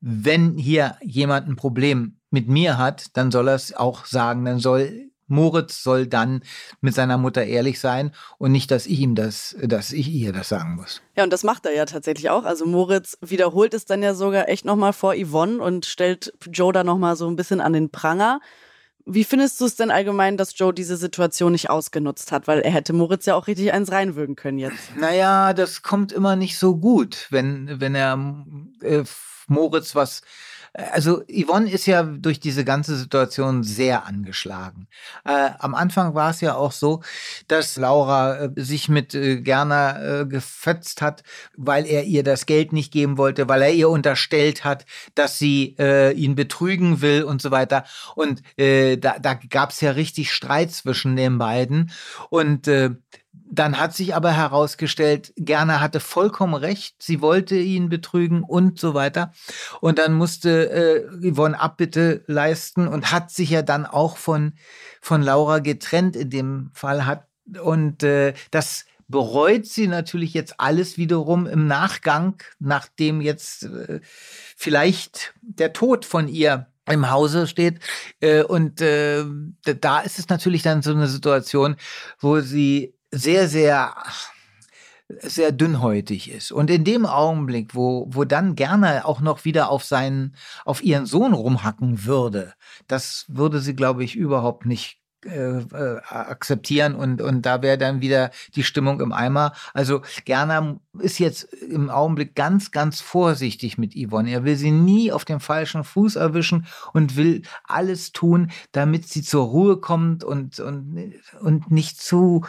wenn 0.00 0.58
hier 0.58 0.96
jemand 1.02 1.48
ein 1.48 1.56
Problem 1.56 2.18
mit 2.30 2.48
mir 2.48 2.78
hat, 2.78 3.16
dann 3.16 3.30
soll 3.30 3.48
er 3.48 3.54
es 3.54 3.74
auch 3.74 4.04
sagen, 4.04 4.44
dann 4.44 4.58
soll 4.58 5.10
Moritz 5.26 5.82
soll 5.82 6.06
dann 6.06 6.42
mit 6.80 6.94
seiner 6.94 7.16
Mutter 7.16 7.44
ehrlich 7.44 7.80
sein 7.80 8.12
und 8.38 8.52
nicht, 8.52 8.70
dass 8.70 8.86
ich 8.86 9.00
ihm 9.00 9.14
das, 9.14 9.56
dass 9.62 9.92
ich 9.92 10.08
ihr 10.08 10.32
das 10.32 10.48
sagen 10.48 10.74
muss. 10.74 11.00
Ja, 11.16 11.24
und 11.24 11.32
das 11.32 11.44
macht 11.44 11.64
er 11.66 11.72
ja 11.72 11.86
tatsächlich 11.86 12.30
auch. 12.30 12.44
Also 12.44 12.66
Moritz 12.66 13.16
wiederholt 13.20 13.74
es 13.74 13.86
dann 13.86 14.02
ja 14.02 14.14
sogar 14.14 14.48
echt 14.48 14.64
nochmal 14.64 14.92
vor 14.92 15.14
Yvonne 15.14 15.62
und 15.62 15.86
stellt 15.86 16.32
Joe 16.52 16.72
da 16.72 16.84
nochmal 16.84 17.16
so 17.16 17.26
ein 17.26 17.36
bisschen 17.36 17.60
an 17.60 17.72
den 17.72 17.90
Pranger. 17.90 18.40
Wie 19.06 19.24
findest 19.24 19.60
du 19.60 19.66
es 19.66 19.76
denn 19.76 19.90
allgemein, 19.90 20.38
dass 20.38 20.58
Joe 20.58 20.72
diese 20.72 20.96
Situation 20.96 21.52
nicht 21.52 21.68
ausgenutzt 21.68 22.32
hat? 22.32 22.46
Weil 22.46 22.60
er 22.60 22.70
hätte 22.70 22.94
Moritz 22.94 23.26
ja 23.26 23.34
auch 23.34 23.46
richtig 23.46 23.72
eins 23.72 23.92
reinwürgen 23.92 24.34
können 24.34 24.58
jetzt. 24.58 24.96
Naja, 24.96 25.52
das 25.52 25.82
kommt 25.82 26.10
immer 26.10 26.36
nicht 26.36 26.58
so 26.58 26.76
gut, 26.76 27.26
wenn, 27.30 27.80
wenn 27.80 27.94
er 27.94 28.18
äh, 28.80 29.04
Moritz 29.46 29.94
was 29.94 30.22
also 30.74 31.22
Yvonne 31.28 31.70
ist 31.70 31.86
ja 31.86 32.02
durch 32.02 32.40
diese 32.40 32.64
ganze 32.64 32.96
Situation 32.96 33.62
sehr 33.62 34.06
angeschlagen. 34.06 34.88
Äh, 35.24 35.50
am 35.58 35.74
Anfang 35.74 36.14
war 36.14 36.30
es 36.30 36.40
ja 36.40 36.56
auch 36.56 36.72
so, 36.72 37.00
dass 37.46 37.76
Laura 37.76 38.36
äh, 38.36 38.50
sich 38.56 38.88
mit 38.88 39.14
äh, 39.14 39.40
Gerner 39.40 40.22
äh, 40.22 40.26
gefetzt 40.26 41.00
hat, 41.00 41.22
weil 41.56 41.86
er 41.86 42.04
ihr 42.04 42.24
das 42.24 42.46
Geld 42.46 42.72
nicht 42.72 42.92
geben 42.92 43.18
wollte, 43.18 43.48
weil 43.48 43.62
er 43.62 43.72
ihr 43.72 43.88
unterstellt 43.88 44.64
hat, 44.64 44.84
dass 45.14 45.38
sie 45.38 45.76
äh, 45.78 46.12
ihn 46.12 46.34
betrügen 46.34 47.00
will 47.00 47.22
und 47.22 47.40
so 47.40 47.52
weiter. 47.52 47.84
Und 48.16 48.42
äh, 48.58 48.96
da, 48.96 49.18
da 49.20 49.34
gab 49.34 49.70
es 49.70 49.80
ja 49.80 49.92
richtig 49.92 50.32
Streit 50.32 50.72
zwischen 50.72 51.14
den 51.14 51.38
beiden. 51.38 51.92
Und 52.30 52.68
dann 53.54 53.78
hat 53.78 53.94
sich 53.94 54.14
aber 54.14 54.32
herausgestellt, 54.32 55.32
Gerner 55.36 55.80
hatte 55.80 56.00
vollkommen 56.00 56.54
recht, 56.54 56.96
sie 57.00 57.20
wollte 57.20 57.56
ihn 57.56 57.88
betrügen 57.88 58.42
und 58.42 58.80
so 58.80 58.94
weiter. 58.94 59.32
Und 59.80 59.98
dann 59.98 60.14
musste 60.14 60.70
äh, 60.70 61.32
Yvonne 61.32 61.58
Abbitte 61.58 62.24
leisten 62.26 62.88
und 62.88 63.12
hat 63.12 63.30
sich 63.30 63.50
ja 63.50 63.62
dann 63.62 63.86
auch 63.86 64.16
von, 64.16 64.54
von 65.00 65.22
Laura 65.22 65.60
getrennt 65.60 66.16
in 66.16 66.30
dem 66.30 66.70
Fall 66.74 67.06
hat. 67.06 67.28
Und 67.62 68.02
äh, 68.02 68.34
das 68.50 68.86
bereut 69.08 69.66
sie 69.66 69.86
natürlich 69.86 70.34
jetzt 70.34 70.58
alles 70.58 70.96
wiederum 70.96 71.46
im 71.46 71.66
Nachgang, 71.66 72.42
nachdem 72.58 73.20
jetzt 73.20 73.64
äh, 73.64 74.00
vielleicht 74.56 75.34
der 75.42 75.72
Tod 75.72 76.04
von 76.04 76.26
ihr 76.26 76.66
im 76.90 77.10
Hause 77.10 77.46
steht. 77.46 77.80
Äh, 78.20 78.42
und 78.42 78.80
äh, 78.80 79.24
da 79.62 80.00
ist 80.00 80.18
es 80.18 80.28
natürlich 80.28 80.62
dann 80.62 80.82
so 80.82 80.90
eine 80.90 81.06
Situation, 81.06 81.76
wo 82.18 82.40
sie 82.40 82.94
sehr, 83.14 83.48
sehr 83.48 83.94
sehr 85.20 85.52
dünnhäutig 85.52 86.30
ist. 86.30 86.50
Und 86.50 86.70
in 86.70 86.84
dem 86.84 87.04
Augenblick, 87.04 87.74
wo, 87.74 88.06
wo 88.10 88.24
dann 88.24 88.54
gerne 88.54 89.04
auch 89.04 89.20
noch 89.20 89.44
wieder 89.44 89.70
auf 89.70 89.84
seinen, 89.84 90.34
auf 90.64 90.82
ihren 90.82 91.06
Sohn 91.06 91.34
rumhacken 91.34 92.06
würde, 92.06 92.54
das 92.88 93.26
würde 93.28 93.60
sie, 93.60 93.76
glaube 93.76 94.02
ich, 94.02 94.16
überhaupt 94.16 94.64
nicht 94.64 94.98
äh, 95.26 95.58
äh, 95.58 96.00
akzeptieren 96.06 96.94
und, 96.94 97.22
und 97.22 97.42
da 97.42 97.62
wäre 97.62 97.78
dann 97.78 98.02
wieder 98.02 98.30
die 98.56 98.62
Stimmung 98.62 99.00
im 99.00 99.12
Eimer. 99.12 99.52
Also 99.72 100.02
Gerner 100.26 100.80
ist 100.98 101.18
jetzt 101.18 101.44
im 101.44 101.88
Augenblick 101.88 102.34
ganz, 102.34 102.72
ganz 102.72 103.00
vorsichtig 103.00 103.78
mit 103.78 103.94
Yvonne. 103.94 104.30
Er 104.30 104.44
will 104.44 104.56
sie 104.56 104.70
nie 104.70 105.12
auf 105.12 105.24
dem 105.24 105.40
falschen 105.40 105.82
Fuß 105.82 106.16
erwischen 106.16 106.66
und 106.92 107.16
will 107.16 107.42
alles 107.64 108.12
tun, 108.12 108.50
damit 108.72 109.08
sie 109.08 109.22
zur 109.22 109.46
Ruhe 109.46 109.78
kommt 109.78 110.24
und, 110.24 110.60
und, 110.60 111.14
und 111.40 111.70
nicht 111.70 112.02
zu 112.02 112.44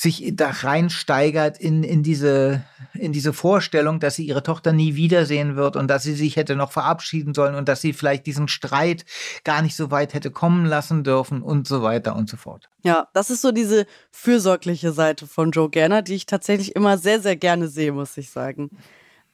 sich 0.00 0.32
da 0.32 0.48
reinsteigert 0.48 1.58
in, 1.58 1.84
in, 1.84 2.02
diese, 2.02 2.62
in 2.94 3.12
diese 3.12 3.34
Vorstellung, 3.34 4.00
dass 4.00 4.14
sie 4.14 4.24
ihre 4.24 4.42
Tochter 4.42 4.72
nie 4.72 4.94
wiedersehen 4.94 5.56
wird 5.56 5.76
und 5.76 5.88
dass 5.88 6.04
sie 6.04 6.14
sich 6.14 6.36
hätte 6.36 6.56
noch 6.56 6.72
verabschieden 6.72 7.34
sollen 7.34 7.54
und 7.54 7.68
dass 7.68 7.82
sie 7.82 7.92
vielleicht 7.92 8.24
diesen 8.24 8.48
Streit 8.48 9.04
gar 9.44 9.60
nicht 9.60 9.76
so 9.76 9.90
weit 9.90 10.14
hätte 10.14 10.30
kommen 10.30 10.64
lassen 10.64 11.04
dürfen 11.04 11.42
und 11.42 11.68
so 11.68 11.82
weiter 11.82 12.16
und 12.16 12.30
so 12.30 12.38
fort. 12.38 12.70
Ja, 12.82 13.08
das 13.12 13.28
ist 13.28 13.42
so 13.42 13.52
diese 13.52 13.84
fürsorgliche 14.10 14.92
Seite 14.92 15.26
von 15.26 15.50
Joe 15.50 15.68
Gerner, 15.68 16.00
die 16.00 16.14
ich 16.14 16.24
tatsächlich 16.24 16.74
immer 16.74 16.96
sehr, 16.96 17.20
sehr 17.20 17.36
gerne 17.36 17.68
sehe, 17.68 17.92
muss 17.92 18.16
ich 18.16 18.30
sagen. 18.30 18.70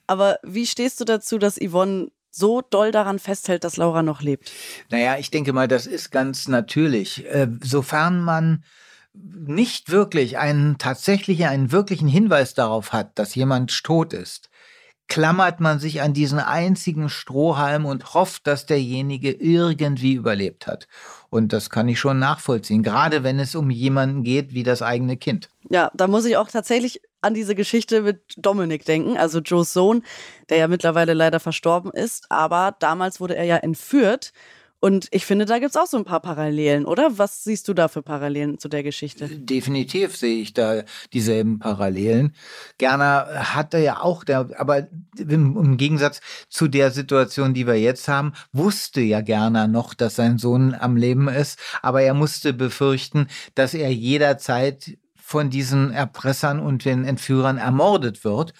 Aber 0.09 0.41
wie 0.43 0.67
stehst 0.67 0.99
du 1.01 1.05
dazu, 1.05 1.39
dass 1.39 1.61
Yvonne 1.61 2.09
so 2.33 2.61
doll 2.61 2.91
daran 2.91 3.21
festhält, 3.21 3.63
dass 3.63 3.77
Laura 3.77 4.03
noch 4.03 4.21
lebt? 4.21 4.51
Naja, 4.91 5.17
ich 5.17 5.31
denke 5.31 5.53
mal, 5.53 5.69
das 5.69 5.87
ist 5.87 6.11
ganz 6.11 6.49
natürlich. 6.49 7.25
Äh, 7.27 7.47
sofern 7.63 8.21
man 8.21 8.65
nicht 9.47 9.91
wirklich 9.91 10.39
einen 10.39 10.79
tatsächlichen, 10.79 11.47
einen 11.47 11.73
wirklichen 11.73 12.09
Hinweis 12.09 12.55
darauf 12.55 12.93
hat, 12.93 13.19
dass 13.19 13.35
jemand 13.35 13.85
tot 13.85 14.13
ist, 14.13 14.51
klammert 15.09 15.61
man 15.61 15.79
sich 15.79 16.03
an 16.03 16.15
diesen 16.15 16.39
einzigen 16.39 17.09
Strohhalm 17.09 17.87
und 17.87 18.15
hofft, 18.15 18.47
dass 18.47 18.67
derjenige 18.67 19.31
irgendwie 19.31 20.15
überlebt 20.15 20.67
hat. 20.67 20.89
Und 21.31 21.53
das 21.53 21.71
kann 21.71 21.89
ich 21.89 22.01
schon 22.01 22.19
nachvollziehen, 22.19 22.83
gerade 22.83 23.23
wenn 23.23 23.39
es 23.39 23.55
um 23.55 23.71
jemanden 23.71 24.25
geht 24.25 24.53
wie 24.53 24.63
das 24.63 24.83
eigene 24.83 25.17
Kind. 25.17 25.49
Ja, 25.69 25.91
da 25.95 26.09
muss 26.09 26.25
ich 26.25 26.37
auch 26.37 26.49
tatsächlich 26.49 27.01
an 27.21 27.35
diese 27.35 27.55
Geschichte 27.55 28.03
mit 28.03 28.23
Dominik 28.37 28.85
denken, 28.85 29.17
also 29.17 29.41
Joes 29.41 29.73
Sohn, 29.73 30.03
der 30.49 30.59
ja 30.59 30.69
mittlerweile 30.69 31.15
leider 31.15 31.41
verstorben 31.41 31.93
ist. 31.93 32.27
Aber 32.31 32.77
damals 32.79 33.21
wurde 33.21 33.37
er 33.37 33.45
ja 33.45 33.57
entführt 33.57 34.33
und 34.87 35.09
ich 35.11 35.26
finde, 35.26 35.47
da 35.47 35.59
gibt 35.59 35.71
es 35.71 35.76
auch 35.76 35.88
so 35.88 35.97
ein 35.97 36.05
paar 36.05 36.21
Parallelen, 36.21 36.85
oder? 36.85 37.19
Was 37.19 37.43
siehst 37.43 37.66
du 37.66 37.75
da 37.75 37.88
für 37.88 38.02
Parallelen 38.02 38.61
zu 38.61 38.69
der 38.69 38.85
Geschichte? 38.85 39.26
Definitiv 39.28 40.16
sehe 40.16 40.40
ich 40.40 40.55
da 40.55 40.85
dieselben 41.12 41.59
Parallelen. 41.59 42.37
Gerner 42.78 43.26
hatte 43.52 43.78
ja 43.78 44.00
auch, 44.00 44.23
der, 44.23 44.49
aber 44.57 44.87
im, 45.19 45.57
im, 45.57 45.76
Gegensatz 45.76 46.21
zu 46.49 46.69
der 46.69 46.93
Situation, 46.93 47.52
die 47.52 47.66
wir 47.66 47.75
jetzt 47.75 48.07
haben, 48.07 48.33
wusste 48.52 49.00
ja 49.00 49.23
Gerner 49.23 49.66
noch, 49.66 49.93
dass 49.93 50.14
sein 50.14 50.38
Sohn 50.38 50.73
am 50.73 50.97
Leben 50.97 51.26
ist, 51.26 51.59
aber 51.83 52.02
er 52.02 52.14
musste 52.14 52.52
befürchten, 52.52 53.26
dass 53.57 53.75
er 53.75 53.93
jederzeit 53.93 54.97
von 55.16 55.50
diesen 55.50 55.90
Erpressern 55.90 56.61
und 56.61 56.85
den 56.85 57.05
Entführern 57.05 57.59
ermordet 57.59 58.23
wird 58.23 58.55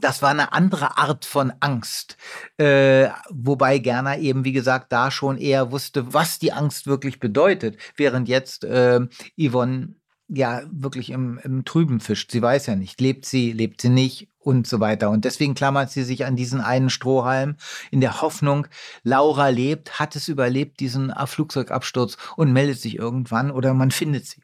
das 0.00 0.22
war 0.22 0.30
eine 0.30 0.52
andere 0.52 0.96
Art 0.98 1.24
von 1.24 1.52
Angst. 1.60 2.16
Äh, 2.56 3.08
wobei 3.30 3.78
Gerner 3.78 4.18
eben, 4.18 4.44
wie 4.44 4.52
gesagt, 4.52 4.92
da 4.92 5.10
schon 5.10 5.38
eher 5.38 5.72
wusste, 5.72 6.14
was 6.14 6.38
die 6.38 6.52
Angst 6.52 6.86
wirklich 6.86 7.20
bedeutet, 7.20 7.76
während 7.96 8.28
jetzt 8.28 8.64
äh, 8.64 9.00
Yvonne 9.38 9.94
ja 10.28 10.62
wirklich 10.70 11.10
im, 11.10 11.38
im 11.42 11.64
Trüben 11.64 12.00
fischt. 12.00 12.30
Sie 12.30 12.42
weiß 12.42 12.66
ja 12.66 12.76
nicht, 12.76 13.00
lebt 13.00 13.24
sie, 13.24 13.52
lebt 13.52 13.80
sie 13.80 13.88
nicht 13.88 14.28
und 14.38 14.66
so 14.66 14.78
weiter. 14.78 15.10
Und 15.10 15.24
deswegen 15.24 15.54
klammert 15.54 15.90
sie 15.90 16.04
sich 16.04 16.26
an 16.26 16.36
diesen 16.36 16.60
einen 16.60 16.90
Strohhalm 16.90 17.56
in 17.90 18.00
der 18.00 18.20
Hoffnung, 18.20 18.66
Laura 19.02 19.48
lebt, 19.48 19.98
hat 19.98 20.16
es 20.16 20.28
überlebt, 20.28 20.80
diesen 20.80 21.12
Flugzeugabsturz 21.26 22.16
und 22.36 22.52
meldet 22.52 22.80
sich 22.80 22.96
irgendwann 22.96 23.50
oder 23.50 23.74
man 23.74 23.90
findet 23.90 24.26
sie. 24.26 24.42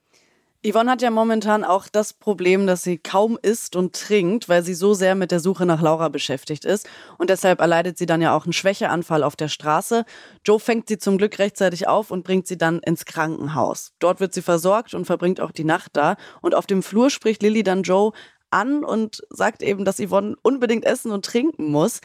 Yvonne 0.66 0.90
hat 0.90 1.02
ja 1.02 1.11
momentan 1.11 1.62
auch 1.62 1.88
das 1.88 2.14
Problem, 2.14 2.66
dass 2.66 2.83
sie 2.83 2.97
kaum 2.97 3.38
isst 3.42 3.76
und 3.76 3.94
trinkt, 3.94 4.49
weil 4.49 4.62
sie 4.62 4.73
so 4.73 4.94
sehr 4.94 5.14
mit 5.14 5.30
der 5.30 5.40
Suche 5.40 5.66
nach 5.66 5.83
Laura 5.83 6.09
beschäftigt 6.09 6.64
ist. 6.64 6.88
Und 7.18 7.28
deshalb 7.28 7.61
erleidet 7.61 7.99
sie 7.99 8.06
dann 8.06 8.23
ja 8.23 8.35
auch 8.35 8.44
einen 8.44 8.54
Schwächeanfall 8.54 9.25
auf 9.25 9.37
der 9.37 9.49
Straße. 9.49 10.06
Joe 10.42 10.59
fängt 10.59 10.88
sie 10.88 10.97
zum 10.97 11.18
Glück 11.18 11.38
rechtzeitig 11.38 11.87
auf 11.87 12.11
und 12.11 12.25
bringt 12.25 12.47
sie 12.47 12.56
dann 12.56 12.78
ins 12.78 13.04
Krankenhaus. 13.04 13.92
Dort 13.99 14.21
wird 14.21 14.33
sie 14.33 14.40
versorgt 14.40 14.94
und 14.94 15.04
verbringt 15.04 15.38
auch 15.38 15.50
die 15.50 15.64
Nacht 15.64 15.90
da. 15.92 16.16
Und 16.40 16.54
auf 16.54 16.66
dem 16.66 16.83
Flur 16.83 17.11
spricht 17.11 17.42
Lilly 17.42 17.62
dann 17.62 17.83
Joe 17.83 18.12
an 18.49 18.85
und 18.85 19.21
sagt 19.28 19.62
eben, 19.62 19.85
dass 19.85 20.00
Yvonne 20.00 20.35
unbedingt 20.40 20.87
essen 20.87 21.12
und 21.12 21.26
trinken 21.26 21.71
muss. 21.71 22.00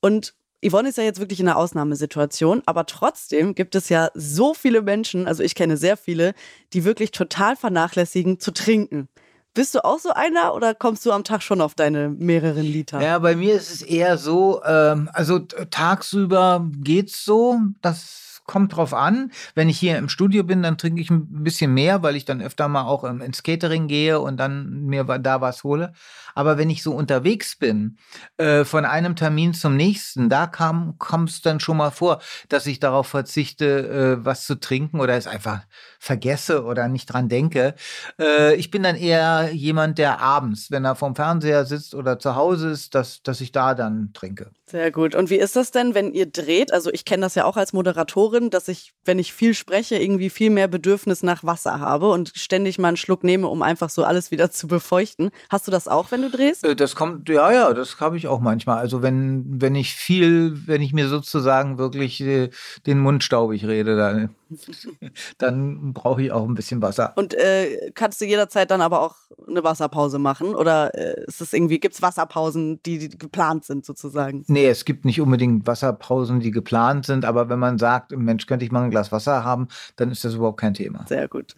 Und 0.00 0.34
Yvonne 0.64 0.90
ist 0.90 0.98
ja 0.98 1.04
jetzt 1.04 1.20
wirklich 1.20 1.40
in 1.40 1.48
einer 1.48 1.56
Ausnahmesituation, 1.56 2.62
aber 2.66 2.84
trotzdem 2.84 3.54
gibt 3.54 3.74
es 3.74 3.88
ja 3.88 4.10
so 4.14 4.52
viele 4.52 4.82
Menschen, 4.82 5.26
also 5.26 5.42
ich 5.42 5.54
kenne 5.54 5.76
sehr 5.76 5.96
viele, 5.96 6.34
die 6.74 6.84
wirklich 6.84 7.12
total 7.12 7.56
vernachlässigen 7.56 8.40
zu 8.40 8.50
trinken. 8.50 9.08
Bist 9.54 9.74
du 9.74 9.84
auch 9.84 9.98
so 9.98 10.10
einer 10.10 10.54
oder 10.54 10.74
kommst 10.74 11.04
du 11.06 11.12
am 11.12 11.24
Tag 11.24 11.42
schon 11.42 11.60
auf 11.60 11.74
deine 11.74 12.08
mehreren 12.10 12.66
Liter? 12.66 13.00
Ja, 13.00 13.18
bei 13.18 13.34
mir 13.34 13.54
ist 13.54 13.72
es 13.72 13.82
eher 13.82 14.16
so, 14.16 14.62
ähm, 14.64 15.08
also 15.12 15.40
tagsüber 15.40 16.68
geht's 16.82 17.24
so, 17.24 17.58
dass 17.80 18.30
kommt 18.50 18.74
drauf 18.74 18.94
an. 18.94 19.30
Wenn 19.54 19.68
ich 19.68 19.78
hier 19.78 19.96
im 19.96 20.08
Studio 20.08 20.42
bin, 20.42 20.64
dann 20.64 20.76
trinke 20.76 21.00
ich 21.00 21.08
ein 21.08 21.44
bisschen 21.44 21.72
mehr, 21.72 22.02
weil 22.02 22.16
ich 22.16 22.24
dann 22.24 22.42
öfter 22.42 22.66
mal 22.66 22.82
auch 22.82 23.04
ins 23.04 23.44
Catering 23.44 23.86
gehe 23.86 24.18
und 24.18 24.38
dann 24.38 24.86
mir 24.86 25.04
da 25.04 25.40
was 25.40 25.62
hole. 25.62 25.92
Aber 26.40 26.56
wenn 26.56 26.70
ich 26.70 26.82
so 26.82 26.92
unterwegs 26.92 27.54
bin, 27.54 27.98
äh, 28.38 28.64
von 28.64 28.86
einem 28.86 29.14
Termin 29.14 29.52
zum 29.52 29.76
nächsten, 29.76 30.30
da 30.30 30.46
kam 30.46 30.96
es 31.26 31.42
dann 31.42 31.60
schon 31.60 31.76
mal 31.76 31.90
vor, 31.90 32.22
dass 32.48 32.66
ich 32.66 32.80
darauf 32.80 33.08
verzichte, 33.08 34.18
äh, 34.20 34.24
was 34.24 34.46
zu 34.46 34.58
trinken 34.58 35.00
oder 35.00 35.18
es 35.18 35.26
einfach 35.26 35.66
vergesse 35.98 36.64
oder 36.64 36.88
nicht 36.88 37.12
dran 37.12 37.28
denke. 37.28 37.74
Äh, 38.18 38.54
ich 38.54 38.70
bin 38.70 38.82
dann 38.82 38.96
eher 38.96 39.50
jemand, 39.52 39.98
der 39.98 40.20
abends, 40.20 40.70
wenn 40.70 40.86
er 40.86 40.94
vorm 40.94 41.14
Fernseher 41.14 41.66
sitzt 41.66 41.94
oder 41.94 42.18
zu 42.18 42.36
Hause 42.36 42.70
ist, 42.70 42.94
dass, 42.94 43.22
dass 43.22 43.42
ich 43.42 43.52
da 43.52 43.74
dann 43.74 44.14
trinke. 44.14 44.50
Sehr 44.64 44.90
gut. 44.90 45.14
Und 45.14 45.28
wie 45.28 45.36
ist 45.36 45.56
das 45.56 45.72
denn, 45.72 45.94
wenn 45.94 46.14
ihr 46.14 46.26
dreht? 46.26 46.72
Also 46.72 46.90
ich 46.90 47.04
kenne 47.04 47.22
das 47.22 47.34
ja 47.34 47.44
auch 47.44 47.56
als 47.58 47.74
Moderatorin, 47.74 48.48
dass 48.48 48.68
ich, 48.68 48.94
wenn 49.04 49.18
ich 49.18 49.34
viel 49.34 49.52
spreche, 49.52 49.96
irgendwie 49.96 50.30
viel 50.30 50.48
mehr 50.48 50.68
Bedürfnis 50.68 51.22
nach 51.22 51.44
Wasser 51.44 51.80
habe 51.80 52.08
und 52.08 52.32
ständig 52.34 52.78
mal 52.78 52.88
einen 52.88 52.96
Schluck 52.96 53.24
nehme, 53.24 53.48
um 53.48 53.62
einfach 53.62 53.90
so 53.90 54.04
alles 54.04 54.30
wieder 54.30 54.50
zu 54.50 54.68
befeuchten. 54.68 55.30
Hast 55.50 55.66
du 55.66 55.72
das 55.72 55.88
auch, 55.88 56.12
wenn 56.12 56.22
du 56.22 56.29
drehst? 56.30 56.64
Äh, 56.64 56.76
das 56.76 56.94
kommt, 56.94 57.28
ja, 57.28 57.52
ja, 57.52 57.72
das 57.72 58.00
habe 58.00 58.16
ich 58.16 58.28
auch 58.28 58.40
manchmal. 58.40 58.78
Also 58.78 59.02
wenn, 59.02 59.44
wenn 59.60 59.74
ich 59.74 59.94
viel, 59.94 60.66
wenn 60.66 60.82
ich 60.82 60.92
mir 60.92 61.08
sozusagen 61.08 61.78
wirklich 61.78 62.20
äh, 62.20 62.50
den 62.86 62.98
Mund 62.98 63.24
staubig 63.24 63.66
rede, 63.66 63.96
dann, 63.96 64.34
dann 65.38 65.92
brauche 65.92 66.22
ich 66.22 66.32
auch 66.32 66.48
ein 66.48 66.54
bisschen 66.54 66.82
Wasser. 66.82 67.12
Und 67.16 67.34
äh, 67.34 67.90
kannst 67.94 68.20
du 68.20 68.24
jederzeit 68.24 68.70
dann 68.70 68.80
aber 68.80 69.02
auch 69.02 69.16
eine 69.48 69.64
Wasserpause 69.64 70.18
machen? 70.18 70.54
Oder 70.54 70.94
äh, 70.94 71.24
ist 71.26 71.40
es 71.40 71.52
irgendwie, 71.52 71.78
gibt 71.78 71.94
es 71.94 72.02
Wasserpausen, 72.02 72.82
die, 72.84 73.08
die 73.08 73.18
geplant 73.18 73.64
sind 73.64 73.84
sozusagen? 73.84 74.44
Nee, 74.48 74.68
es 74.68 74.84
gibt 74.84 75.04
nicht 75.04 75.20
unbedingt 75.20 75.66
Wasserpausen, 75.66 76.40
die 76.40 76.50
geplant 76.50 77.06
sind, 77.06 77.24
aber 77.24 77.48
wenn 77.48 77.58
man 77.58 77.78
sagt, 77.78 78.12
Mensch, 78.12 78.46
könnte 78.46 78.64
ich 78.64 78.72
mal 78.72 78.84
ein 78.84 78.90
Glas 78.90 79.12
Wasser 79.12 79.44
haben, 79.44 79.68
dann 79.96 80.10
ist 80.10 80.24
das 80.24 80.34
überhaupt 80.34 80.60
kein 80.60 80.74
Thema. 80.74 81.04
Sehr 81.08 81.28
gut. 81.28 81.54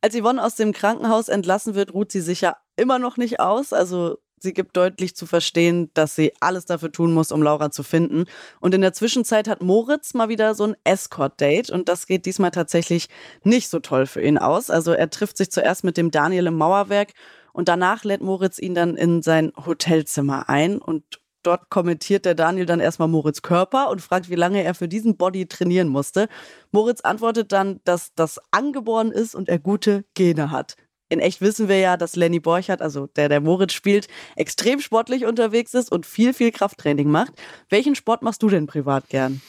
Als 0.00 0.16
Yvonne 0.16 0.44
aus 0.44 0.56
dem 0.56 0.72
Krankenhaus 0.72 1.28
entlassen 1.28 1.76
wird, 1.76 1.94
ruht 1.94 2.10
sie 2.10 2.20
sich 2.20 2.40
ja 2.40 2.56
immer 2.76 2.98
noch 2.98 3.16
nicht 3.16 3.40
aus. 3.40 3.72
Also 3.72 4.18
sie 4.38 4.52
gibt 4.52 4.76
deutlich 4.76 5.14
zu 5.14 5.26
verstehen, 5.26 5.90
dass 5.94 6.16
sie 6.16 6.32
alles 6.40 6.64
dafür 6.66 6.90
tun 6.92 7.12
muss, 7.12 7.32
um 7.32 7.42
Laura 7.42 7.70
zu 7.70 7.82
finden. 7.82 8.24
Und 8.60 8.74
in 8.74 8.80
der 8.80 8.92
Zwischenzeit 8.92 9.48
hat 9.48 9.62
Moritz 9.62 10.14
mal 10.14 10.28
wieder 10.28 10.54
so 10.54 10.64
ein 10.64 10.76
Escort-Date 10.84 11.70
und 11.70 11.88
das 11.88 12.06
geht 12.06 12.26
diesmal 12.26 12.50
tatsächlich 12.50 13.08
nicht 13.44 13.68
so 13.68 13.80
toll 13.80 14.06
für 14.06 14.22
ihn 14.22 14.38
aus. 14.38 14.70
Also 14.70 14.92
er 14.92 15.10
trifft 15.10 15.36
sich 15.36 15.50
zuerst 15.50 15.84
mit 15.84 15.96
dem 15.96 16.10
Daniel 16.10 16.48
im 16.48 16.56
Mauerwerk 16.56 17.12
und 17.52 17.68
danach 17.68 18.04
lädt 18.04 18.22
Moritz 18.22 18.58
ihn 18.58 18.74
dann 18.74 18.96
in 18.96 19.22
sein 19.22 19.52
Hotelzimmer 19.56 20.48
ein 20.48 20.78
und 20.78 21.20
Dort 21.42 21.70
kommentiert 21.70 22.24
der 22.24 22.36
Daniel 22.36 22.66
dann 22.66 22.78
erstmal 22.78 23.08
Moritz 23.08 23.42
Körper 23.42 23.90
und 23.90 24.00
fragt, 24.00 24.30
wie 24.30 24.36
lange 24.36 24.62
er 24.62 24.74
für 24.74 24.86
diesen 24.86 25.16
Body 25.16 25.46
trainieren 25.46 25.88
musste. 25.88 26.28
Moritz 26.70 27.00
antwortet 27.00 27.50
dann, 27.50 27.80
dass 27.84 28.14
das 28.14 28.40
angeboren 28.52 29.10
ist 29.10 29.34
und 29.34 29.48
er 29.48 29.58
gute 29.58 30.04
Gene 30.14 30.52
hat. 30.52 30.76
In 31.12 31.20
echt 31.20 31.42
wissen 31.42 31.68
wir 31.68 31.78
ja, 31.78 31.98
dass 31.98 32.16
Lenny 32.16 32.40
Borchert, 32.40 32.80
also 32.80 33.06
der, 33.06 33.28
der 33.28 33.42
Moritz 33.42 33.74
spielt, 33.74 34.08
extrem 34.34 34.80
sportlich 34.80 35.26
unterwegs 35.26 35.74
ist 35.74 35.92
und 35.92 36.06
viel, 36.06 36.32
viel 36.32 36.50
Krafttraining 36.50 37.10
macht. 37.10 37.34
Welchen 37.68 37.94
Sport 37.94 38.22
machst 38.22 38.42
du 38.42 38.48
denn 38.48 38.66
privat 38.66 39.10
gern? 39.10 39.42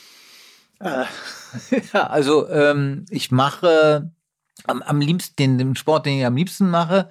Äh, 0.81 1.05
ja, 1.93 2.07
also 2.07 2.49
ähm, 2.49 3.05
ich 3.09 3.31
mache 3.31 4.11
am, 4.65 4.81
am 4.81 4.99
liebsten, 4.99 5.35
den, 5.37 5.57
den 5.57 5.75
Sport, 5.77 6.05
den 6.05 6.19
ich 6.19 6.25
am 6.25 6.35
liebsten 6.35 6.69
mache, 6.69 7.09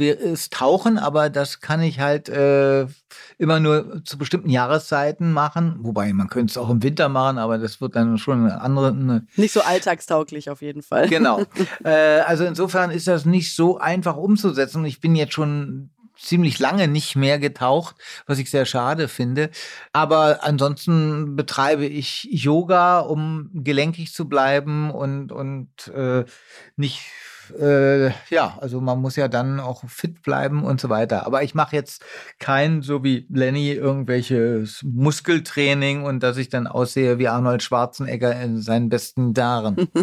ist 0.00 0.52
Tauchen, 0.52 0.98
aber 0.98 1.30
das 1.30 1.60
kann 1.60 1.82
ich 1.82 2.00
halt 2.00 2.28
äh, 2.28 2.86
immer 3.38 3.60
nur 3.60 4.04
zu 4.04 4.18
bestimmten 4.18 4.50
Jahreszeiten 4.50 5.32
machen. 5.32 5.78
Wobei, 5.80 6.12
man 6.12 6.28
könnte 6.28 6.52
es 6.52 6.58
auch 6.58 6.70
im 6.70 6.82
Winter 6.82 7.08
machen, 7.08 7.38
aber 7.38 7.58
das 7.58 7.80
wird 7.80 7.96
dann 7.96 8.18
schon 8.18 8.44
eine 8.44 8.60
andere. 8.60 8.88
Eine 8.88 9.26
nicht 9.36 9.52
so 9.52 9.60
alltagstauglich 9.60 10.50
auf 10.50 10.62
jeden 10.62 10.82
Fall. 10.82 11.08
Genau. 11.08 11.42
äh, 11.84 12.20
also 12.20 12.44
insofern 12.44 12.90
ist 12.90 13.06
das 13.06 13.24
nicht 13.24 13.54
so 13.54 13.78
einfach 13.78 14.16
umzusetzen. 14.16 14.84
Ich 14.84 15.00
bin 15.00 15.14
jetzt 15.14 15.34
schon 15.34 15.90
ziemlich 16.18 16.58
lange 16.58 16.88
nicht 16.88 17.16
mehr 17.16 17.38
getaucht, 17.38 17.96
was 18.26 18.38
ich 18.38 18.50
sehr 18.50 18.66
schade 18.66 19.08
finde. 19.08 19.50
Aber 19.92 20.40
ansonsten 20.42 21.36
betreibe 21.36 21.86
ich 21.86 22.28
Yoga, 22.30 23.00
um 23.00 23.50
gelenkig 23.54 24.12
zu 24.12 24.28
bleiben 24.28 24.90
und, 24.90 25.32
und 25.32 25.88
äh, 25.88 26.24
nicht 26.76 27.02
äh, 27.50 28.10
ja, 28.30 28.58
also 28.60 28.80
man 28.80 29.00
muss 29.00 29.16
ja 29.16 29.28
dann 29.28 29.60
auch 29.60 29.84
fit 29.88 30.22
bleiben 30.22 30.64
und 30.64 30.80
so 30.80 30.88
weiter. 30.88 31.26
Aber 31.26 31.42
ich 31.42 31.54
mache 31.54 31.76
jetzt 31.76 32.04
kein, 32.38 32.82
so 32.82 33.04
wie 33.04 33.26
Lenny, 33.30 33.72
irgendwelches 33.72 34.82
Muskeltraining 34.82 36.04
und 36.04 36.22
dass 36.22 36.36
ich 36.36 36.48
dann 36.48 36.66
aussehe 36.66 37.18
wie 37.18 37.28
Arnold 37.28 37.62
Schwarzenegger 37.62 38.40
in 38.40 38.60
seinen 38.60 38.88
besten 38.88 39.34
Jahren. 39.34 39.88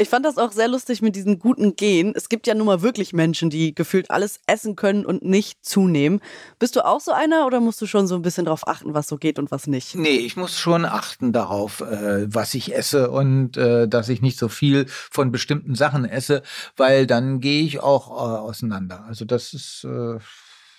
Ich 0.00 0.08
fand 0.08 0.24
das 0.24 0.38
auch 0.38 0.52
sehr 0.52 0.68
lustig 0.68 1.02
mit 1.02 1.16
diesen 1.16 1.40
guten 1.40 1.74
Gen. 1.74 2.12
Es 2.14 2.28
gibt 2.28 2.46
ja 2.46 2.54
nun 2.54 2.68
mal 2.68 2.82
wirklich 2.82 3.12
Menschen, 3.12 3.50
die 3.50 3.74
gefühlt 3.74 4.12
alles 4.12 4.38
essen 4.46 4.76
können 4.76 5.04
und 5.04 5.24
nicht 5.24 5.64
zunehmen. 5.66 6.20
Bist 6.60 6.76
du 6.76 6.86
auch 6.86 7.00
so 7.00 7.10
einer 7.10 7.46
oder 7.46 7.58
musst 7.58 7.80
du 7.80 7.86
schon 7.86 8.06
so 8.06 8.14
ein 8.14 8.22
bisschen 8.22 8.44
darauf 8.44 8.68
achten, 8.68 8.94
was 8.94 9.08
so 9.08 9.16
geht 9.16 9.40
und 9.40 9.50
was 9.50 9.66
nicht? 9.66 9.96
Nee, 9.96 10.18
ich 10.18 10.36
muss 10.36 10.56
schon 10.56 10.84
achten 10.84 11.32
darauf, 11.32 11.80
äh, 11.80 12.32
was 12.32 12.54
ich 12.54 12.76
esse 12.76 13.10
und 13.10 13.56
äh, 13.56 13.88
dass 13.88 14.08
ich 14.08 14.22
nicht 14.22 14.38
so 14.38 14.48
viel 14.48 14.86
von 14.86 15.32
bestimmten 15.32 15.74
Sachen 15.74 16.04
esse, 16.04 16.44
weil 16.76 17.08
dann 17.08 17.40
gehe 17.40 17.64
ich 17.64 17.80
auch 17.80 18.08
äh, 18.10 18.38
auseinander. 18.38 19.04
Also 19.04 19.24
das 19.24 19.52
ist, 19.52 19.82
äh, 19.82 20.20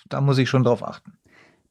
da 0.08 0.22
muss 0.22 0.38
ich 0.38 0.48
schon 0.48 0.64
drauf 0.64 0.82
achten. 0.82 1.19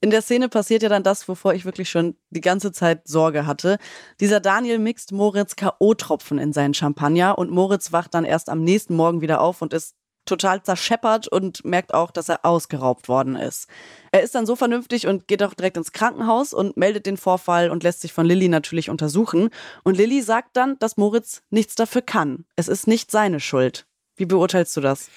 In 0.02 0.12
der 0.12 0.22
Szene 0.22 0.48
passiert 0.48 0.82
ja 0.82 0.90
dann 0.90 1.04
das, 1.04 1.28
wovor 1.28 1.54
ich 1.54 1.66
wirklich 1.66 1.90
schon 1.90 2.16
die 2.30 2.42
ganze 2.42 2.72
Zeit 2.72 3.08
Sorge 3.08 3.46
hatte. 3.46 3.78
Dieser 4.20 4.40
Daniel 4.40 4.80
mixt 4.80 5.12
Moritz 5.12 5.56
K.O.-Tropfen 5.58 6.40
in 6.40 6.54
seinen 6.54 6.74
Champagner 6.74 7.38
und 7.38 7.52
Moritz 7.52 7.92
wacht 7.92 8.14
dann 8.14 8.24
erst 8.24 8.50
am 8.50 8.64
nächsten 8.64 8.96
Morgen 8.96 9.20
wieder 9.22 9.42
auf 9.42 9.62
und 9.62 9.74
ist 9.74 9.96
total 10.26 10.64
zerscheppert 10.64 11.28
und 11.28 11.66
merkt 11.66 11.94
auch, 11.94 12.12
dass 12.12 12.30
er 12.30 12.46
ausgeraubt 12.46 13.10
worden 13.10 13.36
ist. 13.36 13.68
Er 14.12 14.22
ist 14.22 14.36
dann 14.36 14.46
so 14.46 14.56
vernünftig 14.56 15.08
und 15.08 15.28
geht 15.28 15.44
auch 15.44 15.54
direkt 15.54 15.76
ins 15.76 15.92
Krankenhaus 15.92 16.54
und 16.54 16.78
meldet 16.78 17.06
den 17.06 17.18
Vorfall 17.18 17.70
und 17.70 17.84
lässt 17.84 18.02
sich 18.02 18.14
von 18.14 18.26
Lilly 18.26 18.48
natürlich 18.48 18.90
untersuchen. 18.90 19.50
Und 19.84 19.98
Lilly 19.98 20.22
sagt 20.22 20.56
dann, 20.56 20.78
dass 20.80 20.98
Moritz 20.98 21.42
nichts 21.50 21.76
dafür 21.76 22.02
kann. 22.02 22.46
Es 22.56 22.68
ist 22.68 22.88
nicht 22.88 23.12
seine 23.12 23.40
Schuld. 23.40 23.86
Wie 24.16 24.26
beurteilst 24.26 24.78
du 24.78 24.82
das? 24.82 25.10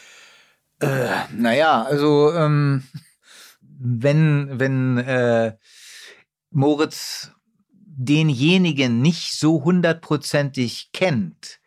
Äh, 0.81 1.07
naja, 1.33 1.83
also 1.83 2.33
ähm, 2.33 2.85
wenn, 3.83 4.49
wenn 4.59 4.99
äh, 4.99 5.57
Moritz 6.51 7.33
denjenigen 7.75 9.03
nicht 9.03 9.39
so 9.39 9.65
hundertprozentig 9.65 10.91
kennt, 10.93 11.61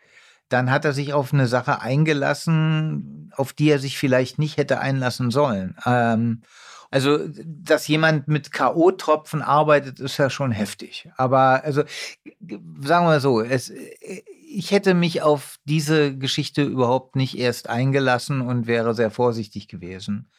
dann 0.50 0.72
hat 0.72 0.86
er 0.86 0.94
sich 0.94 1.14
auf 1.14 1.34
eine 1.34 1.48
Sache 1.48 1.82
eingelassen, 1.82 3.32
auf 3.36 3.54
die 3.54 3.70
er 3.70 3.80
sich 3.80 3.98
vielleicht 3.98 4.40
nicht 4.40 4.58
hätte 4.58 4.80
einlassen 4.80 5.32
sollen. 5.32 5.76
Ähm, 5.86 6.42
also, 6.92 7.20
dass 7.46 7.88
jemand 7.88 8.28
mit 8.28 8.52
K.O.-Tropfen 8.52 9.42
arbeitet, 9.42 10.00
ist 10.00 10.18
ja 10.18 10.30
schon 10.30 10.52
heftig. 10.52 11.10
Aber 11.18 11.64
also, 11.64 11.84
sagen 12.82 13.08
wir 13.08 13.20
so, 13.20 13.42
es, 13.42 13.72
ich 14.48 14.72
hätte 14.72 14.94
mich 14.94 15.22
auf 15.22 15.58
diese 15.66 16.16
Geschichte 16.16 16.64
überhaupt 16.64 17.16
nicht 17.16 17.38
erst 17.38 17.70
eingelassen 17.70 18.42
und 18.42 18.68
wäre 18.68 18.94
sehr 18.94 19.12
vorsichtig 19.12 19.68
gewesen. 19.68 20.30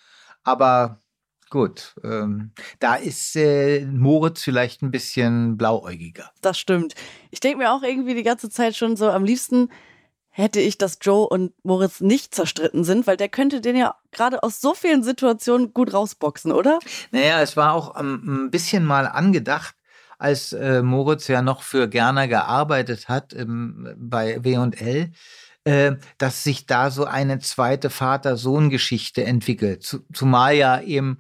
Aber 0.45 1.00
Gut, 1.48 1.94
ähm, 2.02 2.50
da 2.80 2.96
ist 2.96 3.36
äh, 3.36 3.86
Moritz 3.86 4.42
vielleicht 4.42 4.82
ein 4.82 4.90
bisschen 4.90 5.56
blauäugiger. 5.56 6.30
Das 6.40 6.58
stimmt. 6.58 6.94
Ich 7.30 7.38
denke 7.38 7.58
mir 7.58 7.72
auch 7.72 7.82
irgendwie 7.82 8.14
die 8.14 8.24
ganze 8.24 8.50
Zeit 8.50 8.74
schon 8.74 8.96
so, 8.96 9.08
am 9.10 9.24
liebsten 9.24 9.68
hätte 10.36 10.60
ich, 10.60 10.76
dass 10.76 10.98
Joe 11.00 11.26
und 11.26 11.52
Moritz 11.64 12.00
nicht 12.00 12.34
zerstritten 12.34 12.84
sind, 12.84 13.06
weil 13.06 13.16
der 13.16 13.28
könnte 13.28 13.60
den 13.60 13.76
ja 13.76 13.94
gerade 14.12 14.42
aus 14.42 14.60
so 14.60 14.74
vielen 14.74 15.02
Situationen 15.02 15.72
gut 15.72 15.94
rausboxen, 15.94 16.52
oder? 16.52 16.78
Naja, 17.10 17.40
es 17.40 17.56
war 17.56 17.72
auch 17.72 17.98
ähm, 17.98 18.46
ein 18.46 18.50
bisschen 18.50 18.84
mal 18.84 19.06
angedacht, 19.06 19.76
als 20.18 20.52
äh, 20.52 20.82
Moritz 20.82 21.28
ja 21.28 21.42
noch 21.42 21.62
für 21.62 21.88
Gerner 21.88 22.28
gearbeitet 22.28 23.08
hat 23.08 23.34
ähm, 23.34 23.94
bei 23.96 24.44
W&L 24.44 25.12
dass 26.18 26.44
sich 26.44 26.66
da 26.66 26.90
so 26.90 27.04
eine 27.06 27.40
zweite 27.40 27.90
Vater-Sohn-Geschichte 27.90 29.25
entwickelt. 29.25 30.00
Zumal 30.12 30.54
ja 30.54 30.80
eben 30.80 31.18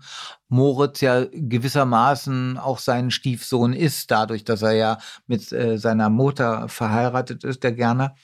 Moritz 0.48 1.00
ja 1.00 1.24
gewissermaßen 1.32 2.56
auch 2.56 2.78
sein 2.78 3.10
Stiefsohn 3.10 3.72
ist, 3.72 4.10
dadurch, 4.10 4.44
dass 4.44 4.62
er 4.62 4.72
ja 4.72 4.98
mit 5.26 5.50
äh, 5.52 5.78
seiner 5.78 6.10
Mutter 6.10 6.68
verheiratet 6.68 7.42
ist, 7.42 7.64
der 7.64 7.72
Gerner. 7.72 8.14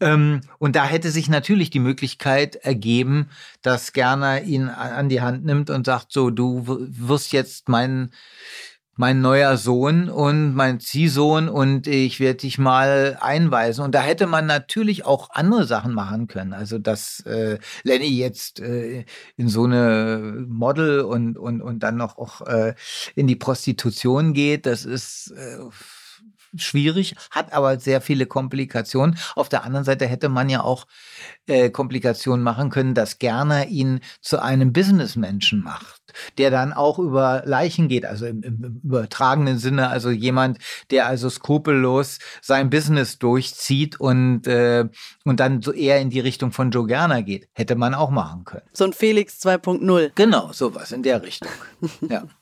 Ähm, 0.00 0.40
und 0.58 0.74
da 0.76 0.84
hätte 0.84 1.10
sich 1.10 1.28
natürlich 1.28 1.70
die 1.70 1.78
Möglichkeit 1.78 2.56
ergeben, 2.56 3.30
dass 3.62 3.92
Gerner 3.92 4.42
ihn 4.42 4.68
an 4.68 5.08
die 5.08 5.20
Hand 5.20 5.44
nimmt 5.44 5.70
und 5.70 5.86
sagt, 5.86 6.12
so, 6.12 6.30
du 6.30 6.66
wirst 6.66 7.32
jetzt 7.32 7.68
mein 7.68 8.10
mein 8.96 9.20
neuer 9.20 9.56
Sohn 9.56 10.10
und 10.10 10.54
mein 10.54 10.78
Ziehsohn 10.78 11.48
und 11.48 11.86
ich 11.86 12.20
werde 12.20 12.38
dich 12.38 12.58
mal 12.58 13.16
einweisen. 13.20 13.84
Und 13.84 13.94
da 13.94 14.02
hätte 14.02 14.26
man 14.26 14.46
natürlich 14.46 15.06
auch 15.06 15.30
andere 15.30 15.64
Sachen 15.66 15.94
machen 15.94 16.26
können. 16.26 16.52
Also, 16.52 16.78
dass 16.78 17.20
äh, 17.20 17.58
Lenny 17.84 18.08
jetzt 18.08 18.60
äh, 18.60 19.04
in 19.36 19.48
so 19.48 19.64
eine 19.64 20.44
Model 20.46 21.00
und, 21.00 21.38
und, 21.38 21.62
und 21.62 21.82
dann 21.82 21.96
noch 21.96 22.18
auch 22.18 22.42
äh, 22.42 22.74
in 23.14 23.26
die 23.26 23.36
Prostitution 23.36 24.34
geht, 24.34 24.66
das 24.66 24.84
ist 24.84 25.32
äh, 25.36 25.58
schwierig, 26.56 27.14
hat 27.30 27.52
aber 27.52 27.78
sehr 27.78 28.00
viele 28.00 28.26
Komplikationen. 28.26 29.18
Auf 29.36 29.48
der 29.48 29.64
anderen 29.64 29.84
Seite 29.84 30.06
hätte 30.06 30.28
man 30.28 30.48
ja 30.48 30.62
auch 30.62 30.86
äh, 31.46 31.70
Komplikationen 31.70 32.42
machen 32.44 32.70
können, 32.70 32.94
dass 32.94 33.18
Gerner 33.18 33.66
ihn 33.68 34.00
zu 34.20 34.40
einem 34.42 34.72
Businessmenschen 34.72 35.62
macht, 35.62 36.02
der 36.38 36.50
dann 36.50 36.72
auch 36.72 36.98
über 36.98 37.42
Leichen 37.44 37.88
geht, 37.88 38.04
also 38.04 38.26
im, 38.26 38.42
im 38.42 38.80
übertragenen 38.84 39.58
Sinne, 39.58 39.88
also 39.88 40.10
jemand, 40.10 40.58
der 40.90 41.06
also 41.06 41.30
skrupellos 41.30 42.18
sein 42.40 42.70
Business 42.70 43.18
durchzieht 43.18 43.98
und, 43.98 44.46
äh, 44.46 44.88
und 45.24 45.40
dann 45.40 45.62
so 45.62 45.72
eher 45.72 46.00
in 46.00 46.10
die 46.10 46.20
Richtung 46.20 46.52
von 46.52 46.70
Joe 46.70 46.86
Gerner 46.86 47.22
geht. 47.22 47.48
Hätte 47.54 47.76
man 47.76 47.94
auch 47.94 48.10
machen 48.10 48.44
können. 48.44 48.66
So 48.72 48.84
ein 48.84 48.92
Felix 48.92 49.40
2.0. 49.44 50.12
Genau, 50.14 50.52
sowas 50.52 50.92
in 50.92 51.02
der 51.02 51.22
Richtung. 51.22 51.50
ja 52.08 52.24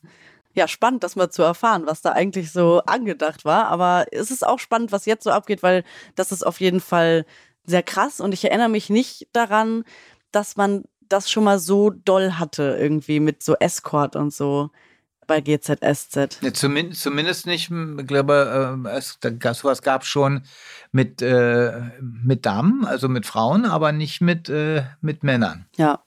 ja, 0.54 0.66
spannend, 0.69 1.04
das 1.04 1.16
mal 1.16 1.30
zu 1.30 1.42
erfahren, 1.42 1.85
was 1.87 2.02
da 2.02 2.12
eigentlich 2.12 2.50
so 2.50 2.80
angedacht 2.87 3.45
war. 3.45 3.69
Aber 3.69 4.07
es 4.11 4.30
ist 4.30 4.47
auch 4.47 4.59
spannend, 4.59 4.92
was 4.92 5.07
jetzt 5.07 5.25
so 5.25 5.30
abgeht, 5.30 5.62
weil 5.62 5.85
das 6.16 6.33
ist 6.33 6.45
auf 6.47 6.61
jeden 6.61 6.80
Fall 6.80 7.25
sehr 7.64 7.83
krass. 7.83 8.21
Und 8.21 8.32
ich 8.32 8.45
erinnere 8.45 8.69
mich 8.69 8.91
nicht 8.91 9.28
daran, 9.32 9.84
dass 10.32 10.56
man 10.56 10.84
das 11.08 11.30
schon 11.30 11.45
mal 11.45 11.58
so 11.58 11.91
doll 11.91 12.32
hatte, 12.32 12.76
irgendwie 12.78 13.21
mit 13.21 13.43
so 13.43 13.54
Escort 13.56 14.17
und 14.17 14.32
so 14.32 14.71
bei 15.26 15.41
GZSZ. 15.41 16.41
Ja, 16.41 16.52
zumindest, 16.52 17.02
zumindest 17.02 17.47
nicht, 17.47 17.71
ich 17.71 18.06
glaube, 18.08 18.80
äh, 18.84 18.89
es, 18.97 19.19
sowas 19.56 19.82
gab 19.82 20.02
es 20.02 20.08
schon 20.08 20.43
mit, 20.91 21.23
äh, 21.23 21.82
mit 22.00 22.47
Damen, 22.47 22.84
also 22.84 23.08
mit 23.08 23.26
Frauen, 23.26 23.65
aber 23.65 23.93
nicht 23.93 24.21
mit, 24.21 24.49
äh, 24.49 24.82
mit 25.00 25.23
Männern. 25.23 25.67
Ja. 25.76 26.02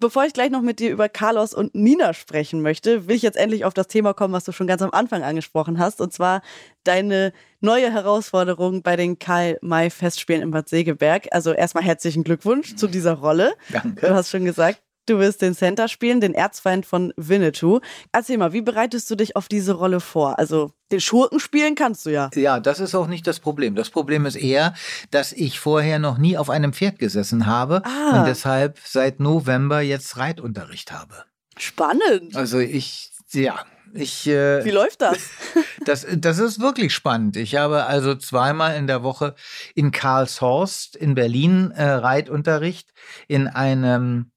Bevor 0.00 0.24
ich 0.24 0.32
gleich 0.32 0.50
noch 0.50 0.62
mit 0.62 0.78
dir 0.78 0.90
über 0.90 1.10
Carlos 1.10 1.52
und 1.52 1.74
Nina 1.74 2.14
sprechen 2.14 2.62
möchte, 2.62 3.06
will 3.06 3.16
ich 3.16 3.22
jetzt 3.22 3.36
endlich 3.36 3.66
auf 3.66 3.74
das 3.74 3.86
Thema 3.86 4.14
kommen, 4.14 4.32
was 4.32 4.44
du 4.44 4.52
schon 4.52 4.66
ganz 4.66 4.80
am 4.80 4.92
Anfang 4.92 5.22
angesprochen 5.22 5.78
hast, 5.78 6.00
und 6.00 6.10
zwar 6.10 6.40
deine 6.84 7.34
neue 7.60 7.92
Herausforderung 7.92 8.82
bei 8.82 8.96
den 8.96 9.18
Karl-May-Festspielen 9.18 10.40
in 10.40 10.50
Bad 10.52 10.70
Segeberg. 10.70 11.28
Also 11.32 11.52
erstmal 11.52 11.84
herzlichen 11.84 12.24
Glückwunsch 12.24 12.76
zu 12.76 12.86
dieser 12.86 13.12
Rolle. 13.12 13.52
Danke. 13.68 14.06
Du 14.06 14.14
hast 14.14 14.30
schon 14.30 14.46
gesagt, 14.46 14.80
Du 15.10 15.18
wirst 15.18 15.42
den 15.42 15.56
Center 15.56 15.88
spielen, 15.88 16.20
den 16.20 16.34
Erzfeind 16.34 16.86
von 16.86 17.12
Winnetou. 17.16 17.80
Erzähl 18.12 18.38
mal, 18.38 18.52
wie 18.52 18.60
bereitest 18.60 19.10
du 19.10 19.16
dich 19.16 19.34
auf 19.34 19.48
diese 19.48 19.72
Rolle 19.72 19.98
vor? 19.98 20.38
Also 20.38 20.70
den 20.92 21.00
Schurken 21.00 21.40
spielen 21.40 21.74
kannst 21.74 22.06
du 22.06 22.10
ja. 22.10 22.30
Ja, 22.36 22.60
das 22.60 22.78
ist 22.78 22.94
auch 22.94 23.08
nicht 23.08 23.26
das 23.26 23.40
Problem. 23.40 23.74
Das 23.74 23.90
Problem 23.90 24.24
ist 24.24 24.36
eher, 24.36 24.72
dass 25.10 25.32
ich 25.32 25.58
vorher 25.58 25.98
noch 25.98 26.16
nie 26.16 26.38
auf 26.38 26.48
einem 26.48 26.72
Pferd 26.72 27.00
gesessen 27.00 27.46
habe 27.46 27.82
ah. 27.84 28.20
und 28.20 28.28
deshalb 28.28 28.78
seit 28.84 29.18
November 29.18 29.80
jetzt 29.80 30.16
Reitunterricht 30.16 30.92
habe. 30.92 31.24
Spannend. 31.58 32.36
Also 32.36 32.60
ich, 32.60 33.10
ja, 33.32 33.64
ich, 33.92 34.28
äh, 34.28 34.64
Wie 34.64 34.70
läuft 34.70 35.02
das? 35.02 35.18
das? 35.84 36.06
Das 36.18 36.38
ist 36.38 36.60
wirklich 36.60 36.94
spannend. 36.94 37.36
Ich 37.36 37.56
habe 37.56 37.86
also 37.86 38.14
zweimal 38.14 38.76
in 38.76 38.86
der 38.86 39.02
Woche 39.02 39.34
in 39.74 39.90
Karlshorst 39.90 40.94
in 40.94 41.16
Berlin 41.16 41.72
äh, 41.72 41.82
Reitunterricht 41.82 42.92
in 43.26 43.48
einem 43.48 44.30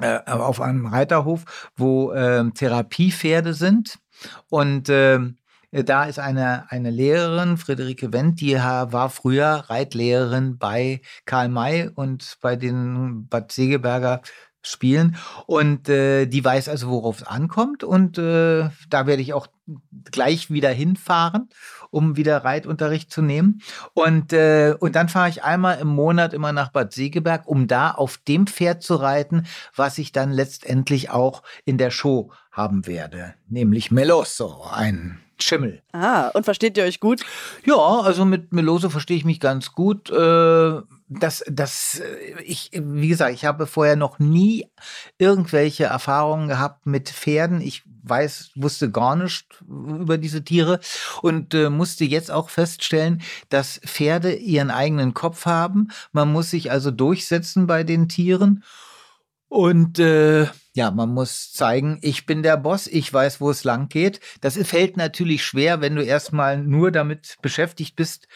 äh, 0.00 0.20
auf 0.26 0.60
einem 0.60 0.86
Reiterhof, 0.86 1.70
wo 1.76 2.12
äh, 2.12 2.50
Therapiepferde 2.50 3.54
sind. 3.54 3.98
Und 4.48 4.88
äh, 4.88 5.20
da 5.70 6.04
ist 6.04 6.18
eine, 6.18 6.70
eine 6.70 6.90
Lehrerin, 6.90 7.56
Friederike 7.56 8.12
Wendt, 8.12 8.42
die 8.42 8.56
war 8.56 9.08
früher 9.08 9.64
Reitlehrerin 9.68 10.58
bei 10.58 11.00
Karl 11.24 11.48
May 11.48 11.88
und 11.94 12.36
bei 12.42 12.56
den 12.56 13.26
Bad 13.28 13.52
Segeberger 13.52 14.20
Spielen. 14.62 15.16
Und 15.46 15.88
äh, 15.88 16.26
die 16.26 16.44
weiß 16.44 16.68
also, 16.68 16.90
worauf 16.90 17.18
es 17.18 17.26
ankommt. 17.26 17.84
Und 17.84 18.18
äh, 18.18 18.70
da 18.88 19.06
werde 19.06 19.22
ich 19.22 19.34
auch 19.34 19.48
gleich 20.10 20.50
wieder 20.50 20.70
hinfahren, 20.70 21.48
um 21.90 22.16
wieder 22.16 22.44
Reitunterricht 22.44 23.10
zu 23.10 23.22
nehmen. 23.22 23.60
Und, 23.94 24.32
äh, 24.32 24.74
und 24.78 24.96
dann 24.96 25.08
fahre 25.08 25.28
ich 25.28 25.44
einmal 25.44 25.78
im 25.80 25.88
Monat 25.88 26.32
immer 26.32 26.52
nach 26.52 26.70
Bad 26.70 26.92
Segeberg, 26.92 27.46
um 27.46 27.66
da 27.66 27.90
auf 27.90 28.18
dem 28.18 28.46
Pferd 28.46 28.82
zu 28.82 28.96
reiten, 28.96 29.46
was 29.74 29.98
ich 29.98 30.12
dann 30.12 30.32
letztendlich 30.32 31.10
auch 31.10 31.42
in 31.64 31.78
der 31.78 31.90
Show 31.90 32.32
haben 32.50 32.86
werde, 32.86 33.34
nämlich 33.48 33.90
Meloso, 33.90 34.62
ein 34.70 35.20
Schimmel. 35.40 35.82
Ah, 35.92 36.28
und 36.28 36.44
versteht 36.44 36.76
ihr 36.76 36.84
euch 36.84 37.00
gut? 37.00 37.24
Ja, 37.64 37.74
also 37.74 38.24
mit 38.24 38.52
Meloso 38.52 38.90
verstehe 38.90 39.16
ich 39.16 39.24
mich 39.24 39.40
ganz 39.40 39.72
gut. 39.72 40.10
Äh, 40.10 40.80
das, 41.20 41.44
das, 41.48 42.02
ich, 42.44 42.70
wie 42.74 43.08
gesagt, 43.08 43.34
ich 43.34 43.44
habe 43.44 43.66
vorher 43.66 43.96
noch 43.96 44.18
nie 44.18 44.66
irgendwelche 45.18 45.84
Erfahrungen 45.84 46.48
gehabt 46.48 46.86
mit 46.86 47.08
Pferden. 47.08 47.60
Ich 47.60 47.82
weiß, 48.02 48.52
wusste 48.56 48.90
gar 48.90 49.16
nicht 49.16 49.46
über 49.66 50.18
diese 50.18 50.44
Tiere 50.44 50.80
und 51.22 51.54
äh, 51.54 51.70
musste 51.70 52.04
jetzt 52.04 52.30
auch 52.30 52.50
feststellen, 52.50 53.22
dass 53.48 53.80
Pferde 53.84 54.34
ihren 54.34 54.70
eigenen 54.70 55.14
Kopf 55.14 55.46
haben. 55.46 55.88
Man 56.12 56.32
muss 56.32 56.50
sich 56.50 56.70
also 56.70 56.90
durchsetzen 56.90 57.66
bei 57.66 57.84
den 57.84 58.08
Tieren. 58.08 58.64
Und 59.48 59.98
äh, 59.98 60.46
ja, 60.74 60.90
man 60.90 61.10
muss 61.10 61.52
zeigen, 61.52 61.98
ich 62.00 62.24
bin 62.24 62.42
der 62.42 62.56
Boss, 62.56 62.86
ich 62.86 63.12
weiß, 63.12 63.40
wo 63.42 63.50
es 63.50 63.62
lang 63.62 63.88
geht. 63.88 64.20
Das 64.40 64.56
fällt 64.56 64.96
natürlich 64.96 65.44
schwer, 65.44 65.82
wenn 65.82 65.96
du 65.96 66.02
erstmal 66.02 66.58
nur 66.58 66.90
damit 66.90 67.36
beschäftigt 67.42 67.94
bist, 67.94 68.26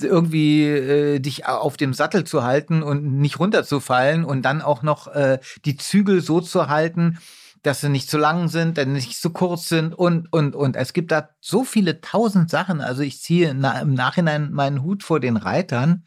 irgendwie 0.00 0.64
äh, 0.64 1.18
dich 1.18 1.46
auf 1.46 1.76
dem 1.76 1.92
Sattel 1.92 2.22
zu 2.24 2.44
halten 2.44 2.84
und 2.84 3.18
nicht 3.18 3.40
runterzufallen 3.40 4.24
und 4.24 4.42
dann 4.42 4.62
auch 4.62 4.82
noch 4.82 5.08
äh, 5.08 5.40
die 5.64 5.76
Zügel 5.76 6.20
so 6.20 6.40
zu 6.40 6.68
halten, 6.68 7.18
dass 7.62 7.80
sie 7.80 7.88
nicht 7.88 8.08
zu 8.08 8.18
lang 8.18 8.48
sind, 8.48 8.78
dass 8.78 8.86
nicht 8.86 9.20
zu 9.20 9.30
kurz 9.30 9.68
sind 9.68 9.92
und, 9.94 10.32
und, 10.32 10.54
und. 10.54 10.76
Es 10.76 10.92
gibt 10.92 11.10
da 11.10 11.30
so 11.40 11.64
viele 11.64 12.00
tausend 12.00 12.50
Sachen. 12.50 12.80
Also 12.80 13.02
ich 13.02 13.20
ziehe 13.20 13.54
na, 13.54 13.80
im 13.80 13.94
Nachhinein 13.94 14.52
meinen 14.52 14.82
Hut 14.82 15.02
vor 15.02 15.18
den 15.18 15.36
Reitern, 15.36 16.04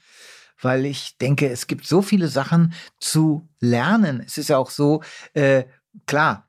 weil 0.62 0.86
ich 0.86 1.18
denke, 1.18 1.50
es 1.50 1.68
gibt 1.68 1.86
so 1.86 2.02
viele 2.02 2.28
Sachen 2.28 2.74
zu 3.00 3.48
lernen. 3.60 4.24
Es 4.26 4.38
ist 4.38 4.50
ja 4.50 4.58
auch 4.58 4.70
so, 4.70 5.02
äh, 5.34 5.66
klar, 6.06 6.46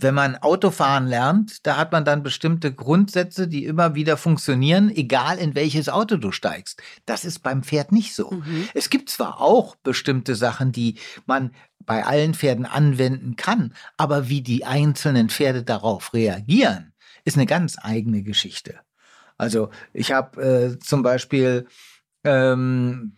wenn 0.00 0.14
man 0.14 0.36
Autofahren 0.36 1.06
lernt, 1.06 1.66
da 1.66 1.76
hat 1.76 1.92
man 1.92 2.04
dann 2.04 2.22
bestimmte 2.22 2.72
Grundsätze, 2.72 3.46
die 3.46 3.64
immer 3.66 3.94
wieder 3.94 4.16
funktionieren, 4.16 4.90
egal 4.90 5.38
in 5.38 5.54
welches 5.54 5.88
Auto 5.88 6.16
du 6.16 6.32
steigst. 6.32 6.82
Das 7.04 7.24
ist 7.24 7.40
beim 7.40 7.62
Pferd 7.62 7.92
nicht 7.92 8.14
so. 8.14 8.30
Mhm. 8.30 8.68
Es 8.74 8.90
gibt 8.90 9.10
zwar 9.10 9.40
auch 9.40 9.76
bestimmte 9.76 10.34
Sachen, 10.34 10.72
die 10.72 10.98
man 11.26 11.54
bei 11.80 12.04
allen 12.04 12.34
Pferden 12.34 12.64
anwenden 12.64 13.36
kann, 13.36 13.74
aber 13.96 14.28
wie 14.28 14.40
die 14.40 14.64
einzelnen 14.64 15.28
Pferde 15.28 15.62
darauf 15.62 16.14
reagieren, 16.14 16.92
ist 17.24 17.36
eine 17.36 17.46
ganz 17.46 17.76
eigene 17.80 18.22
Geschichte. 18.22 18.80
Also 19.36 19.70
ich 19.92 20.12
habe 20.12 20.42
äh, 20.42 20.78
zum 20.78 21.02
Beispiel 21.02 21.66
ähm, 22.24 23.16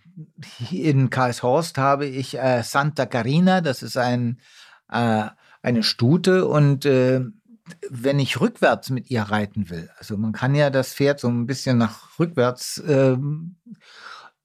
in 0.71 1.11
Karlshorst 1.11 1.79
habe 1.79 2.07
ich 2.07 2.39
äh, 2.39 2.63
Santa 2.63 3.07
Carina, 3.07 3.61
das 3.61 3.83
ist 3.83 3.97
ein 3.97 4.41
äh, 4.91 5.25
eine 5.63 5.83
Stute 5.83 6.47
und 6.47 6.85
äh, 6.85 7.23
wenn 7.89 8.19
ich 8.19 8.41
rückwärts 8.41 8.91
mit 8.91 9.11
ihr 9.11 9.23
reiten 9.23 9.71
will, 9.71 9.89
also 9.99 10.17
man 10.17 10.33
kann 10.33 10.55
ja 10.55 10.71
das 10.71 10.95
Pferd 10.95 11.21
so 11.21 11.29
ein 11.29 11.47
bisschen 11.47 11.79
nach 11.79 12.19
rückwärts 12.19 12.79
äh, 12.79 13.17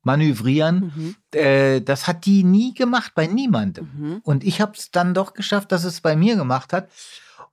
manövrieren, 0.04 0.94
mhm. 0.96 1.16
äh, 1.38 1.82
das 1.82 2.08
hat 2.08 2.26
die 2.26 2.44
nie 2.44 2.74
gemacht, 2.74 3.12
bei 3.16 3.28
niemandem. 3.28 3.90
Mhm. 3.96 4.22
Und 4.24 4.44
ich 4.44 4.62
habe 4.62 4.74
es 4.76 4.92
dann 4.92 5.14
doch 5.14 5.34
geschafft, 5.34 5.72
dass 5.72 5.84
es 5.84 6.02
bei 6.02 6.16
mir 6.16 6.36
gemacht 6.36 6.74
hat. 6.74 6.90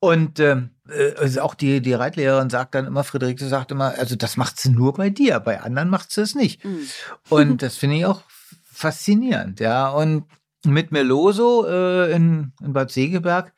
Und 0.00 0.40
ähm, 0.40 0.70
äh, 0.88 1.14
also 1.14 1.40
auch 1.42 1.54
die, 1.54 1.80
die 1.80 1.94
Reitlehrerin 1.94 2.50
sagt 2.50 2.74
dann 2.74 2.86
immer, 2.86 3.04
Friederike 3.04 3.46
sagt 3.46 3.70
immer, 3.72 3.94
also 3.98 4.16
das 4.16 4.36
macht 4.36 4.60
sie 4.60 4.70
nur 4.70 4.94
bei 4.94 5.10
dir, 5.10 5.40
bei 5.40 5.60
anderen 5.60 5.88
macht 5.88 6.12
sie 6.12 6.22
es 6.22 6.34
nicht. 6.34 6.64
Mhm. 6.64 6.88
Und 7.28 7.62
das 7.62 7.76
finde 7.76 7.96
ich 7.96 8.06
auch 8.06 8.22
faszinierend, 8.64 9.60
ja. 9.60 9.88
Und 9.88 10.24
mit 10.64 10.90
Meloso 10.90 11.64
äh, 11.66 12.12
in, 12.12 12.52
in 12.60 12.72
Bad 12.72 12.90
Segeberg, 12.90 13.52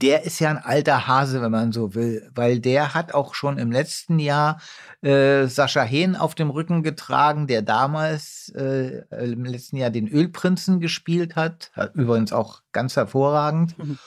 der 0.00 0.24
ist 0.24 0.40
ja 0.40 0.50
ein 0.50 0.58
alter 0.58 1.06
Hase, 1.06 1.42
wenn 1.42 1.50
man 1.50 1.72
so 1.72 1.94
will, 1.94 2.30
weil 2.34 2.58
der 2.58 2.94
hat 2.94 3.12
auch 3.12 3.34
schon 3.34 3.58
im 3.58 3.70
letzten 3.70 4.18
Jahr 4.18 4.60
äh, 5.02 5.46
Sascha 5.46 5.82
Hehn 5.82 6.16
auf 6.16 6.34
dem 6.34 6.50
Rücken 6.50 6.82
getragen, 6.82 7.46
der 7.46 7.62
damals 7.62 8.50
äh, 8.56 9.02
im 9.10 9.44
letzten 9.44 9.76
Jahr 9.76 9.90
den 9.90 10.08
Ölprinzen 10.08 10.80
gespielt 10.80 11.36
hat, 11.36 11.70
übrigens 11.94 12.32
auch 12.32 12.62
ganz 12.72 12.96
hervorragend. 12.96 13.78
Mhm. 13.78 13.98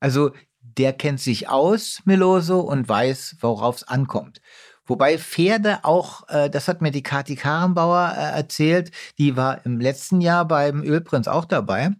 Also 0.00 0.32
der 0.78 0.92
kennt 0.92 1.20
sich 1.20 1.48
aus, 1.48 2.00
Meloso, 2.04 2.60
und 2.60 2.88
weiß, 2.88 3.36
worauf 3.40 3.76
es 3.76 3.82
ankommt. 3.84 4.40
Wobei 4.84 5.18
Pferde 5.18 5.84
auch, 5.84 6.28
äh, 6.28 6.50
das 6.50 6.68
hat 6.68 6.82
mir 6.82 6.90
die 6.90 7.02
Kati 7.02 7.36
Karenbauer 7.36 8.14
äh, 8.16 8.36
erzählt, 8.36 8.90
die 9.18 9.36
war 9.36 9.64
im 9.64 9.80
letzten 9.80 10.20
Jahr 10.20 10.46
beim 10.46 10.82
Ölprinz 10.82 11.28
auch 11.28 11.44
dabei. 11.44 11.90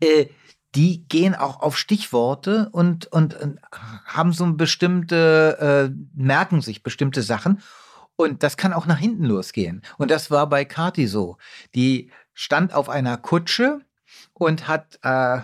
Äh, 0.00 0.26
die 0.74 1.06
gehen 1.08 1.34
auch 1.34 1.60
auf 1.60 1.78
Stichworte 1.78 2.68
und, 2.72 3.06
und, 3.06 3.34
und 3.34 3.60
haben 4.04 4.32
so 4.32 4.52
bestimmte, 4.54 5.90
äh, 5.90 5.94
merken 6.14 6.60
sich 6.60 6.82
bestimmte 6.82 7.22
Sachen. 7.22 7.62
Und 8.16 8.42
das 8.42 8.56
kann 8.56 8.72
auch 8.72 8.86
nach 8.86 8.98
hinten 8.98 9.24
losgehen. 9.24 9.82
Und 9.98 10.10
das 10.10 10.30
war 10.30 10.48
bei 10.48 10.64
Kati 10.64 11.06
so. 11.06 11.36
Die 11.74 12.10
stand 12.32 12.74
auf 12.74 12.88
einer 12.88 13.16
Kutsche 13.16 13.80
und 14.32 14.68
hat 14.68 14.98
äh, 15.02 15.40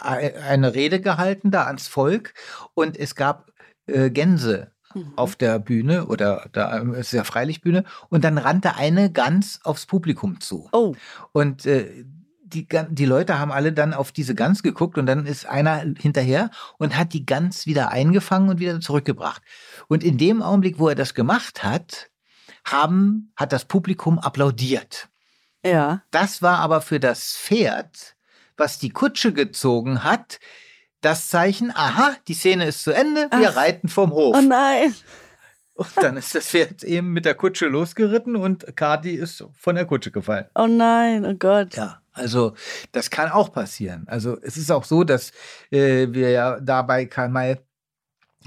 eine 0.00 0.74
Rede 0.74 1.00
gehalten 1.00 1.50
da 1.50 1.64
ans 1.64 1.88
Volk. 1.88 2.34
Und 2.74 2.96
es 2.96 3.14
gab 3.14 3.50
äh, 3.86 4.10
Gänse 4.10 4.72
mhm. 4.94 5.12
auf 5.16 5.36
der 5.36 5.58
Bühne 5.58 6.06
oder 6.06 6.48
da 6.52 6.78
ist 6.78 7.12
ja 7.12 7.24
Freilichtbühne 7.24 7.84
und 8.08 8.24
dann 8.24 8.38
rannte 8.38 8.76
eine 8.76 9.10
Gans 9.10 9.60
aufs 9.64 9.86
Publikum 9.86 10.40
zu. 10.40 10.68
Oh. 10.72 10.94
Und 11.32 11.66
äh, 11.66 12.04
die, 12.52 12.66
die 12.90 13.04
Leute 13.04 13.38
haben 13.38 13.52
alle 13.52 13.72
dann 13.72 13.94
auf 13.94 14.12
diese 14.12 14.34
Gans 14.34 14.62
geguckt 14.62 14.98
und 14.98 15.06
dann 15.06 15.26
ist 15.26 15.46
einer 15.46 15.84
hinterher 15.98 16.50
und 16.78 16.96
hat 16.96 17.12
die 17.12 17.24
Gans 17.24 17.66
wieder 17.66 17.90
eingefangen 17.90 18.48
und 18.48 18.58
wieder 18.58 18.80
zurückgebracht. 18.80 19.42
Und 19.88 20.02
in 20.02 20.18
dem 20.18 20.42
Augenblick, 20.42 20.78
wo 20.78 20.88
er 20.88 20.96
das 20.96 21.14
gemacht 21.14 21.62
hat, 21.62 22.10
haben, 22.64 23.32
hat 23.36 23.52
das 23.52 23.64
Publikum 23.64 24.18
applaudiert. 24.18 25.08
Ja. 25.64 26.02
Das 26.10 26.42
war 26.42 26.58
aber 26.58 26.80
für 26.80 27.00
das 27.00 27.34
Pferd, 27.36 28.16
was 28.60 28.78
die 28.78 28.90
Kutsche 28.90 29.32
gezogen 29.32 30.04
hat, 30.04 30.38
das 31.00 31.28
Zeichen, 31.28 31.72
aha, 31.74 32.14
die 32.28 32.34
Szene 32.34 32.66
ist 32.66 32.84
zu 32.84 32.92
Ende, 32.92 33.28
wir 33.32 33.50
Ach. 33.50 33.56
reiten 33.56 33.88
vom 33.88 34.12
Hof. 34.12 34.36
Oh 34.38 34.40
nein. 34.40 34.94
Und 35.74 35.88
dann 35.96 36.18
ist 36.18 36.34
das 36.34 36.46
Pferd 36.46 36.84
eben 36.84 37.14
mit 37.14 37.24
der 37.24 37.34
Kutsche 37.34 37.66
losgeritten 37.66 38.36
und 38.36 38.76
Kati 38.76 39.12
ist 39.12 39.42
von 39.54 39.76
der 39.76 39.86
Kutsche 39.86 40.10
gefallen. 40.10 40.44
Oh 40.54 40.66
nein, 40.66 41.24
oh 41.24 41.34
Gott. 41.34 41.74
Ja, 41.74 42.02
also 42.12 42.52
das 42.92 43.08
kann 43.08 43.30
auch 43.30 43.50
passieren. 43.50 44.04
Also 44.06 44.38
es 44.42 44.58
ist 44.58 44.70
auch 44.70 44.84
so, 44.84 45.04
dass 45.04 45.32
äh, 45.70 46.08
wir 46.10 46.30
ja 46.30 46.60
dabei 46.60 47.06
Karl 47.06 47.30
May 47.30 47.56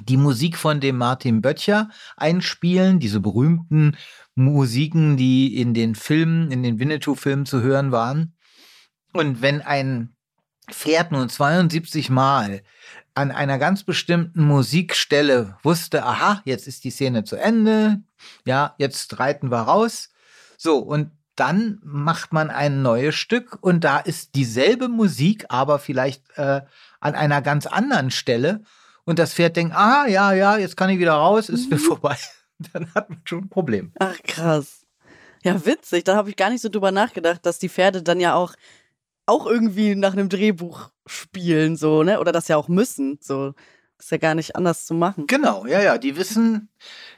die 0.07 0.17
Musik 0.17 0.57
von 0.57 0.79
dem 0.79 0.97
Martin 0.97 1.41
Böttcher 1.41 1.89
einspielen, 2.17 2.99
diese 2.99 3.19
berühmten 3.19 3.97
Musiken, 4.35 5.17
die 5.17 5.59
in 5.59 5.73
den 5.73 5.95
Filmen, 5.95 6.51
in 6.51 6.61
den 6.61 6.79
Winnetou-Filmen 6.79 7.47
zu 7.47 7.61
hören 7.61 7.91
waren. 7.91 8.32
Und 9.13 9.41
wenn 9.41 9.61
ein 9.61 10.15
Pferd 10.69 11.11
nun 11.11 11.29
72 11.29 12.09
Mal 12.09 12.63
an 13.15 13.31
einer 13.31 13.59
ganz 13.59 13.83
bestimmten 13.83 14.43
Musikstelle 14.43 15.57
wusste, 15.61 16.03
aha, 16.03 16.41
jetzt 16.45 16.67
ist 16.67 16.83
die 16.83 16.89
Szene 16.89 17.23
zu 17.23 17.35
Ende, 17.35 18.01
ja, 18.45 18.73
jetzt 18.77 19.19
reiten 19.19 19.51
wir 19.51 19.59
raus. 19.59 20.09
So, 20.57 20.79
und 20.79 21.11
dann 21.35 21.79
macht 21.83 22.33
man 22.33 22.49
ein 22.49 22.81
neues 22.81 23.15
Stück 23.15 23.57
und 23.61 23.83
da 23.83 23.99
ist 23.99 24.35
dieselbe 24.35 24.87
Musik, 24.87 25.45
aber 25.49 25.79
vielleicht 25.79 26.23
äh, 26.37 26.61
an 26.99 27.15
einer 27.15 27.41
ganz 27.41 27.65
anderen 27.65 28.11
Stelle. 28.11 28.63
Und 29.03 29.19
das 29.19 29.33
Pferd 29.33 29.57
denkt, 29.57 29.75
ah, 29.75 30.05
ja, 30.07 30.31
ja, 30.33 30.57
jetzt 30.57 30.77
kann 30.77 30.89
ich 30.89 30.99
wieder 30.99 31.13
raus, 31.13 31.49
ist 31.49 31.69
mir 31.69 31.77
mhm. 31.77 31.81
vorbei. 31.81 32.17
Dann 32.73 32.93
hat 32.93 33.09
man 33.09 33.21
schon 33.25 33.45
ein 33.45 33.49
Problem. 33.49 33.91
Ach, 33.99 34.15
krass. 34.23 34.85
Ja, 35.43 35.65
witzig. 35.65 36.05
Da 36.05 36.15
habe 36.15 36.29
ich 36.29 36.37
gar 36.37 36.49
nicht 36.49 36.61
so 36.61 36.69
drüber 36.69 36.91
nachgedacht, 36.91 37.45
dass 37.45 37.59
die 37.59 37.67
Pferde 37.67 38.01
dann 38.01 38.21
ja 38.21 38.33
auch 38.35 38.53
auch 39.25 39.45
irgendwie 39.47 39.95
nach 39.95 40.13
einem 40.13 40.29
Drehbuch 40.29 40.89
spielen, 41.05 41.75
so, 41.77 42.03
ne? 42.03 42.19
Oder 42.19 42.31
das 42.31 42.47
ja 42.47 42.57
auch 42.57 42.67
müssen. 42.67 43.17
So, 43.21 43.53
ist 44.03 44.11
ja 44.11 44.17
gar 44.17 44.35
nicht 44.35 44.55
anders 44.55 44.85
zu 44.85 44.93
machen. 44.93 45.27
Genau, 45.27 45.65
ja, 45.65 45.81
ja. 45.81 45.97
Die 45.97 46.17
wissen, 46.17 46.69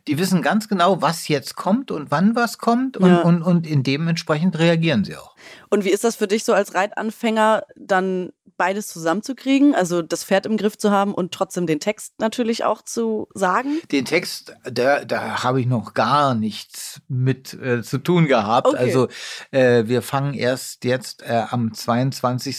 die 0.07 0.17
wissen 0.17 0.41
ganz 0.41 0.67
genau, 0.67 1.01
was 1.01 1.27
jetzt 1.27 1.55
kommt 1.55 1.91
und 1.91 2.11
wann 2.11 2.35
was 2.35 2.57
kommt 2.57 2.97
und, 2.97 3.09
ja. 3.09 3.21
und, 3.21 3.41
und 3.41 3.67
in 3.67 3.83
dementsprechend 3.83 4.57
reagieren 4.59 5.03
sie 5.03 5.15
auch. 5.17 5.35
Und 5.69 5.83
wie 5.83 5.89
ist 5.89 6.03
das 6.03 6.15
für 6.15 6.27
dich 6.27 6.43
so 6.43 6.53
als 6.53 6.73
Reitanfänger, 6.75 7.63
dann 7.75 8.31
beides 8.57 8.87
zusammenzukriegen, 8.87 9.75
also 9.75 10.01
das 10.01 10.23
Pferd 10.23 10.45
im 10.45 10.57
Griff 10.57 10.77
zu 10.77 10.91
haben 10.91 11.13
und 11.13 11.33
trotzdem 11.33 11.67
den 11.67 11.79
Text 11.79 12.13
natürlich 12.19 12.63
auch 12.63 12.81
zu 12.81 13.27
sagen? 13.33 13.79
Den 13.91 14.05
Text, 14.05 14.55
da, 14.63 15.03
da 15.03 15.43
habe 15.43 15.59
ich 15.59 15.67
noch 15.67 15.93
gar 15.93 16.35
nichts 16.35 17.01
mit 17.07 17.53
äh, 17.53 17.81
zu 17.83 17.97
tun 17.97 18.27
gehabt. 18.27 18.67
Okay. 18.67 18.77
Also 18.77 19.07
äh, 19.51 19.87
wir 19.87 20.01
fangen 20.01 20.33
erst 20.33 20.85
jetzt 20.85 21.23
äh, 21.23 21.43
am 21.49 21.73
22 21.73 22.57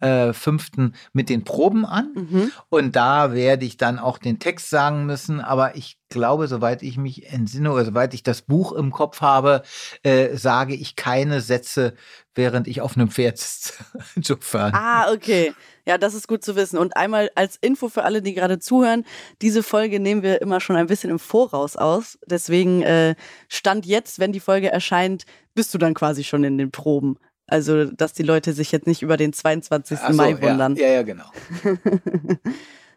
äh, 0.00 0.32
5. 0.32 0.92
mit 1.12 1.28
den 1.28 1.44
Proben 1.44 1.84
an. 1.84 2.12
Mhm. 2.14 2.52
Und 2.68 2.96
da 2.96 3.32
werde 3.32 3.64
ich 3.64 3.76
dann 3.76 3.98
auch 3.98 4.18
den 4.18 4.38
Text 4.38 4.70
sagen 4.70 5.06
müssen. 5.06 5.40
Aber 5.40 5.76
ich 5.76 5.98
glaube, 6.08 6.48
soweit 6.48 6.82
ich 6.82 6.98
mich 6.98 7.32
entsinne 7.32 7.72
oder 7.72 7.84
soweit 7.84 8.14
ich 8.14 8.22
das 8.22 8.42
Buch 8.42 8.72
im 8.72 8.90
Kopf 8.90 9.20
habe, 9.20 9.62
äh, 10.02 10.36
sage 10.36 10.74
ich 10.74 10.96
keine 10.96 11.40
Sätze, 11.40 11.94
während 12.34 12.68
ich 12.68 12.80
auf 12.80 12.96
einem 12.96 13.10
Pferd. 13.10 13.40
Insofern. 14.16 14.74
Ah, 14.74 15.12
okay. 15.12 15.52
Ja, 15.86 15.98
das 15.98 16.14
ist 16.14 16.28
gut 16.28 16.44
zu 16.44 16.56
wissen. 16.56 16.78
Und 16.78 16.96
einmal 16.96 17.30
als 17.34 17.56
Info 17.60 17.88
für 17.88 18.04
alle, 18.04 18.22
die 18.22 18.34
gerade 18.34 18.58
zuhören, 18.58 19.04
diese 19.40 19.62
Folge 19.62 19.98
nehmen 19.98 20.22
wir 20.22 20.42
immer 20.42 20.60
schon 20.60 20.76
ein 20.76 20.86
bisschen 20.86 21.10
im 21.10 21.18
Voraus 21.18 21.76
aus. 21.76 22.18
Deswegen 22.26 22.82
äh, 22.82 23.14
stand 23.48 23.86
jetzt, 23.86 24.18
wenn 24.18 24.32
die 24.32 24.40
Folge 24.40 24.70
erscheint, 24.70 25.24
bist 25.54 25.72
du 25.74 25.78
dann 25.78 25.94
quasi 25.94 26.24
schon 26.24 26.44
in 26.44 26.58
den 26.58 26.70
Proben. 26.70 27.18
Also, 27.50 27.86
dass 27.86 28.12
die 28.12 28.22
Leute 28.22 28.52
sich 28.52 28.70
jetzt 28.70 28.86
nicht 28.86 29.02
über 29.02 29.16
den 29.16 29.32
22. 29.32 29.98
So, 29.98 30.12
Mai 30.12 30.40
wundern. 30.40 30.76
Ja, 30.76 30.86
ja, 30.86 30.92
ja 30.94 31.02
genau. 31.02 31.24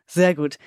Sehr 0.08 0.36
gut. 0.36 0.58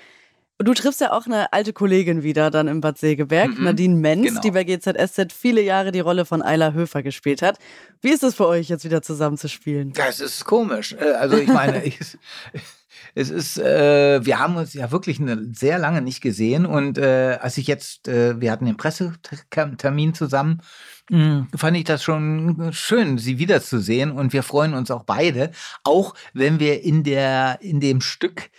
Du 0.59 0.73
triffst 0.73 0.99
ja 1.01 1.13
auch 1.13 1.27
eine 1.27 1.53
alte 1.53 1.71
Kollegin 1.71 2.23
wieder 2.23 2.49
dann 2.49 2.67
im 2.67 2.81
Bad 2.81 2.97
Segeberg, 2.97 3.57
mhm, 3.57 3.63
Nadine 3.63 3.95
Menz, 3.95 4.27
genau. 4.27 4.41
die 4.41 4.51
bei 4.51 4.63
GZSZ 4.63 5.31
viele 5.31 5.61
Jahre 5.61 5.91
die 5.91 5.99
Rolle 5.99 6.25
von 6.25 6.41
Ayla 6.41 6.73
Höfer 6.73 7.03
gespielt 7.03 7.43
hat. 7.43 7.59
Wie 8.01 8.09
ist 8.09 8.23
es 8.23 8.35
für 8.35 8.47
euch 8.47 8.67
jetzt 8.67 8.83
wieder 8.83 9.03
zusammenzuspielen? 9.03 9.93
Das 9.93 10.19
ist 10.19 10.45
komisch. 10.45 10.93
Äh, 10.99 11.11
also 11.13 11.37
ich 11.37 11.47
meine, 11.47 11.85
ich, 11.85 11.99
es 13.15 13.29
ist, 13.29 13.59
äh, 13.59 14.25
wir 14.25 14.39
haben 14.39 14.57
uns 14.57 14.73
ja 14.73 14.91
wirklich 14.91 15.19
eine, 15.19 15.47
sehr 15.53 15.77
lange 15.77 16.01
nicht 16.01 16.21
gesehen 16.21 16.65
und 16.65 16.97
äh, 16.97 17.37
als 17.39 17.57
ich 17.57 17.67
jetzt, 17.67 18.07
äh, 18.07 18.41
wir 18.41 18.51
hatten 18.51 18.65
den 18.65 18.77
Pressetermin 18.77 20.15
zusammen 20.15 20.61
Mhm. 21.09 21.47
fand 21.55 21.77
ich 21.77 21.85
das 21.85 22.03
schon 22.03 22.71
schön, 22.73 23.17
sie 23.17 23.39
wiederzusehen 23.39 24.11
und 24.11 24.33
wir 24.33 24.43
freuen 24.43 24.73
uns 24.73 24.91
auch 24.91 25.03
beide, 25.03 25.51
auch 25.83 26.15
wenn 26.33 26.59
wir 26.59 26.83
in 26.83 27.03
der 27.03 27.59
in 27.61 27.79
dem 27.79 28.01
Stück 28.01 28.49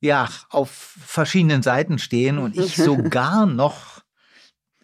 ja 0.00 0.28
auf 0.48 0.70
verschiedenen 0.70 1.62
Seiten 1.62 1.98
stehen 1.98 2.38
und 2.38 2.56
ich 2.56 2.76
sogar 2.76 3.46
noch 3.46 4.02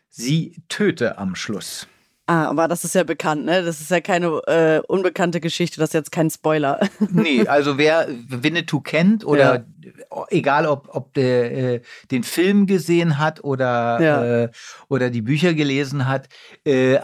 sie 0.09 0.63
töte 0.69 1.19
am 1.19 1.35
Schluss. 1.35 1.87
Ah, 2.31 2.51
aber 2.51 2.69
das 2.69 2.85
ist 2.85 2.95
ja 2.95 3.05
bekannt, 3.05 3.47
ne? 3.47 3.63
Das 3.63 3.81
ist 3.81 3.91
ja 3.91 4.03
keine 4.03 4.27
äh, 4.47 4.83
unbekannte 4.87 5.41
Geschichte, 5.41 5.81
das 5.81 5.89
ist 5.89 5.95
jetzt 5.95 6.13
kein 6.13 6.29
Spoiler. 6.29 6.79
nee, 7.11 7.49
also 7.49 7.79
wer 7.79 8.07
Winnetou 8.29 8.81
kennt 8.83 9.25
oder 9.25 9.65
ja. 9.81 10.27
egal 10.29 10.67
ob, 10.67 10.95
ob 10.95 11.15
der 11.15 11.57
äh, 11.57 11.81
den 12.11 12.25
Film 12.25 12.67
gesehen 12.67 13.17
hat 13.17 13.43
oder, 13.43 13.99
ja. 14.03 14.25
äh, 14.43 14.51
oder 14.89 15.09
die 15.09 15.23
Bücher 15.23 15.55
gelesen 15.55 16.07
hat, 16.07 16.29
äh, 16.65 16.99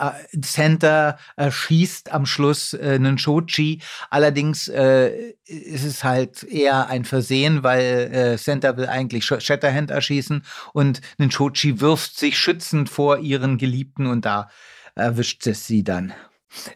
Santa 0.45 1.17
erschießt 1.37 2.13
am 2.13 2.27
Schluss 2.27 2.75
äh, 2.75 2.97
einen 2.97 3.17
Shochi. 3.17 3.81
Allerdings 4.11 4.69
äh, 4.69 5.33
ist 5.47 5.87
es 5.87 6.05
halt 6.05 6.43
eher 6.43 6.89
ein 6.89 7.07
Versehen, 7.07 7.63
weil 7.63 8.11
äh, 8.13 8.37
Santa 8.37 8.77
will 8.77 8.89
eigentlich 8.89 9.25
Shatterhand 9.25 9.91
erschießen 9.91 10.45
und 10.75 11.01
einen 11.19 11.31
Shochi 11.31 11.81
wirft 11.81 12.19
sich 12.19 12.37
schützend 12.37 12.91
vor 12.91 13.21
ihren 13.21 13.57
Geliebten 13.57 14.07
und 14.07 14.27
da 14.27 14.51
erwischt 14.95 15.47
es 15.47 15.67
sie 15.67 15.85
dann. 15.85 16.13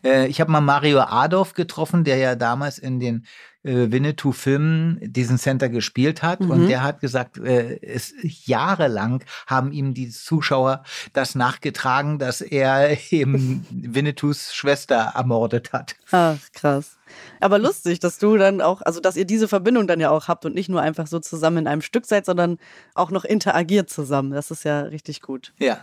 Äh, 0.04 0.26
ich 0.26 0.40
habe 0.40 0.50
mal 0.50 0.60
Mario 0.60 1.00
Adolf 1.00 1.54
getroffen, 1.54 2.04
der 2.04 2.16
ja 2.16 2.34
damals 2.34 2.78
in 2.78 3.00
den 3.00 3.26
äh, 3.62 3.90
Winnetou-Filmen 3.90 4.98
diesen 5.02 5.38
Center 5.38 5.68
gespielt 5.68 6.22
hat. 6.22 6.40
Mhm. 6.40 6.50
Und 6.50 6.68
der 6.68 6.82
hat 6.82 7.00
gesagt, 7.00 7.38
äh, 7.38 7.78
es 7.80 8.14
jahrelang 8.22 9.24
haben 9.46 9.72
ihm 9.72 9.94
die 9.94 10.08
Zuschauer 10.10 10.84
das 11.12 11.34
nachgetragen, 11.34 12.18
dass 12.18 12.40
er 12.40 12.96
eben 13.12 13.66
Winnetous 13.70 14.54
Schwester 14.54 15.12
ermordet 15.14 15.72
hat. 15.72 15.96
Ach, 16.10 16.38
krass. 16.52 16.98
Aber 17.40 17.58
lustig, 17.58 18.00
dass 18.00 18.18
du 18.18 18.36
dann 18.36 18.60
auch, 18.60 18.82
also 18.82 19.00
dass 19.00 19.16
ihr 19.16 19.24
diese 19.24 19.48
Verbindung 19.48 19.86
dann 19.86 20.00
ja 20.00 20.10
auch 20.10 20.28
habt 20.28 20.44
und 20.44 20.54
nicht 20.54 20.68
nur 20.68 20.82
einfach 20.82 21.06
so 21.06 21.20
zusammen 21.20 21.58
in 21.58 21.66
einem 21.66 21.82
Stück 21.82 22.04
seid, 22.04 22.26
sondern 22.26 22.58
auch 22.94 23.10
noch 23.10 23.24
interagiert 23.24 23.88
zusammen. 23.88 24.32
Das 24.32 24.50
ist 24.50 24.64
ja 24.64 24.80
richtig 24.82 25.22
gut. 25.22 25.54
Ja. 25.58 25.78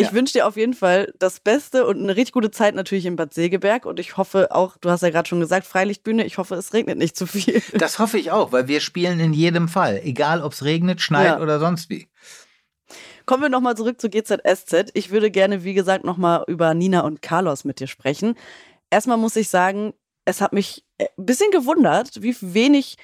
Ich 0.00 0.06
ja. 0.06 0.12
wünsche 0.12 0.34
dir 0.34 0.46
auf 0.46 0.56
jeden 0.56 0.74
Fall 0.74 1.12
das 1.18 1.40
Beste 1.40 1.84
und 1.84 2.00
eine 2.00 2.14
richtig 2.14 2.32
gute 2.32 2.52
Zeit 2.52 2.76
natürlich 2.76 3.04
in 3.04 3.16
Bad 3.16 3.34
Segeberg. 3.34 3.84
Und 3.84 3.98
ich 3.98 4.16
hoffe 4.16 4.54
auch, 4.54 4.76
du 4.76 4.90
hast 4.90 5.02
ja 5.02 5.10
gerade 5.10 5.28
schon 5.28 5.40
gesagt, 5.40 5.66
Freilichtbühne, 5.66 6.24
ich 6.24 6.38
hoffe, 6.38 6.54
es 6.54 6.72
regnet 6.72 6.98
nicht 6.98 7.16
zu 7.16 7.26
viel. 7.26 7.60
Das 7.72 7.98
hoffe 7.98 8.16
ich 8.16 8.30
auch, 8.30 8.52
weil 8.52 8.68
wir 8.68 8.78
spielen 8.78 9.18
in 9.18 9.32
jedem 9.32 9.66
Fall. 9.66 10.00
Egal, 10.04 10.42
ob 10.42 10.52
es 10.52 10.64
regnet, 10.64 11.00
schneit 11.00 11.26
ja. 11.26 11.40
oder 11.40 11.58
sonst 11.58 11.90
wie. 11.90 12.08
Kommen 13.26 13.42
wir 13.42 13.48
nochmal 13.48 13.76
zurück 13.76 14.00
zu 14.00 14.08
GZSZ. 14.08 14.90
Ich 14.94 15.10
würde 15.10 15.32
gerne, 15.32 15.64
wie 15.64 15.74
gesagt, 15.74 16.04
nochmal 16.04 16.44
über 16.46 16.74
Nina 16.74 17.00
und 17.00 17.20
Carlos 17.20 17.64
mit 17.64 17.80
dir 17.80 17.88
sprechen. 17.88 18.36
Erstmal 18.90 19.16
muss 19.16 19.34
ich 19.34 19.48
sagen, 19.48 19.94
es 20.24 20.40
hat 20.40 20.52
mich 20.52 20.84
ein 21.00 21.08
bisschen 21.16 21.50
gewundert, 21.50 22.22
wie 22.22 22.36
wenig 22.40 22.98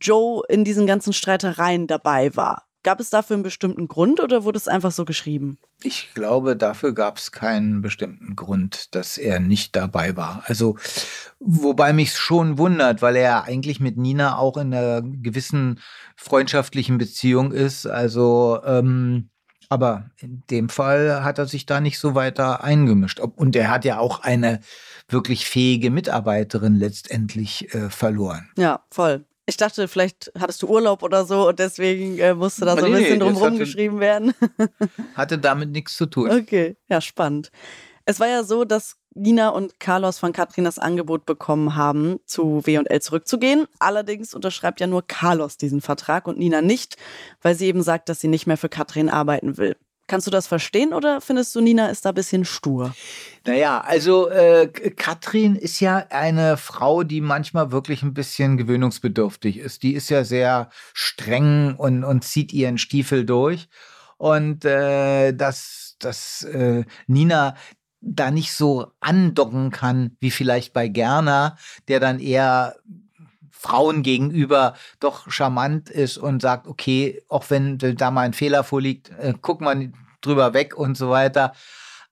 Joe 0.00 0.42
in 0.48 0.62
diesen 0.62 0.86
ganzen 0.86 1.12
Streitereien 1.12 1.88
dabei 1.88 2.36
war. 2.36 2.67
Gab 2.88 3.00
es 3.00 3.10
dafür 3.10 3.34
einen 3.34 3.42
bestimmten 3.42 3.86
Grund 3.86 4.18
oder 4.18 4.44
wurde 4.44 4.56
es 4.56 4.66
einfach 4.66 4.92
so 4.92 5.04
geschrieben? 5.04 5.58
Ich 5.82 6.08
glaube, 6.14 6.56
dafür 6.56 6.94
gab 6.94 7.18
es 7.18 7.32
keinen 7.32 7.82
bestimmten 7.82 8.34
Grund, 8.34 8.94
dass 8.94 9.18
er 9.18 9.40
nicht 9.40 9.76
dabei 9.76 10.16
war. 10.16 10.42
Also, 10.46 10.78
wobei 11.38 11.92
mich 11.92 12.16
schon 12.16 12.56
wundert, 12.56 13.02
weil 13.02 13.16
er 13.16 13.44
eigentlich 13.44 13.78
mit 13.78 13.98
Nina 13.98 14.38
auch 14.38 14.56
in 14.56 14.72
einer 14.72 15.02
gewissen 15.02 15.80
freundschaftlichen 16.16 16.96
Beziehung 16.96 17.52
ist. 17.52 17.84
Also, 17.84 18.58
ähm, 18.64 19.28
aber 19.68 20.10
in 20.16 20.42
dem 20.50 20.70
Fall 20.70 21.22
hat 21.24 21.36
er 21.38 21.44
sich 21.44 21.66
da 21.66 21.82
nicht 21.82 21.98
so 21.98 22.14
weiter 22.14 22.64
eingemischt. 22.64 23.20
Und 23.20 23.54
er 23.54 23.70
hat 23.70 23.84
ja 23.84 23.98
auch 23.98 24.20
eine 24.22 24.60
wirklich 25.10 25.44
fähige 25.44 25.90
Mitarbeiterin 25.90 26.76
letztendlich 26.76 27.74
äh, 27.74 27.90
verloren. 27.90 28.48
Ja, 28.56 28.80
voll. 28.90 29.26
Ich 29.48 29.56
dachte, 29.56 29.88
vielleicht 29.88 30.30
hattest 30.38 30.60
du 30.60 30.66
Urlaub 30.66 31.02
oder 31.02 31.24
so 31.24 31.48
und 31.48 31.58
deswegen 31.58 32.18
äh, 32.18 32.34
musste 32.34 32.66
da 32.66 32.76
so 32.76 32.84
ein 32.84 32.92
bisschen 32.92 33.14
nee, 33.14 33.24
drumherum 33.24 33.56
geschrieben 33.56 33.98
werden. 33.98 34.34
hatte 35.14 35.38
damit 35.38 35.70
nichts 35.70 35.96
zu 35.96 36.04
tun. 36.04 36.30
Okay, 36.30 36.76
ja, 36.90 37.00
spannend. 37.00 37.50
Es 38.04 38.20
war 38.20 38.28
ja 38.28 38.44
so, 38.44 38.66
dass 38.66 38.96
Nina 39.14 39.48
und 39.48 39.80
Carlos 39.80 40.18
von 40.18 40.34
Katrin 40.34 40.64
das 40.64 40.78
Angebot 40.78 41.24
bekommen 41.24 41.76
haben, 41.76 42.20
zu 42.26 42.66
W&L 42.66 43.00
zurückzugehen. 43.00 43.66
Allerdings 43.78 44.34
unterschreibt 44.34 44.80
ja 44.80 44.86
nur 44.86 45.06
Carlos 45.06 45.56
diesen 45.56 45.80
Vertrag 45.80 46.28
und 46.28 46.38
Nina 46.38 46.60
nicht, 46.60 46.98
weil 47.40 47.54
sie 47.54 47.68
eben 47.68 47.82
sagt, 47.82 48.10
dass 48.10 48.20
sie 48.20 48.28
nicht 48.28 48.46
mehr 48.46 48.58
für 48.58 48.68
Katrin 48.68 49.08
arbeiten 49.08 49.56
will. 49.56 49.76
Kannst 50.08 50.26
du 50.26 50.30
das 50.30 50.46
verstehen 50.46 50.94
oder 50.94 51.20
findest 51.20 51.54
du, 51.54 51.60
Nina 51.60 51.88
ist 51.88 52.04
da 52.04 52.08
ein 52.08 52.14
bisschen 52.14 52.46
stur? 52.46 52.94
Naja, 53.46 53.80
also 53.82 54.28
äh, 54.30 54.66
Katrin 54.68 55.54
ist 55.54 55.80
ja 55.80 56.06
eine 56.08 56.56
Frau, 56.56 57.02
die 57.02 57.20
manchmal 57.20 57.72
wirklich 57.72 58.02
ein 58.02 58.14
bisschen 58.14 58.56
gewöhnungsbedürftig 58.56 59.58
ist. 59.58 59.82
Die 59.82 59.92
ist 59.92 60.08
ja 60.08 60.24
sehr 60.24 60.70
streng 60.94 61.76
und, 61.76 62.04
und 62.04 62.24
zieht 62.24 62.54
ihren 62.54 62.78
Stiefel 62.78 63.26
durch. 63.26 63.68
Und 64.16 64.64
äh, 64.64 65.32
dass, 65.32 65.96
dass 65.98 66.42
äh, 66.44 66.84
Nina 67.06 67.54
da 68.00 68.30
nicht 68.30 68.52
so 68.52 68.86
andocken 69.00 69.70
kann, 69.70 70.16
wie 70.20 70.30
vielleicht 70.30 70.72
bei 70.72 70.88
Gerner, 70.88 71.58
der 71.88 72.00
dann 72.00 72.18
eher 72.18 72.76
Frauen 73.58 74.02
gegenüber 74.04 74.74
doch 75.00 75.30
charmant 75.30 75.90
ist 75.90 76.16
und 76.16 76.40
sagt, 76.40 76.68
okay, 76.68 77.22
auch 77.28 77.50
wenn 77.50 77.76
da 77.78 78.10
mal 78.12 78.22
ein 78.22 78.32
Fehler 78.32 78.62
vorliegt, 78.62 79.10
äh, 79.18 79.34
guck 79.40 79.60
mal 79.60 79.92
drüber 80.20 80.54
weg 80.54 80.76
und 80.76 80.96
so 80.96 81.10
weiter. 81.10 81.52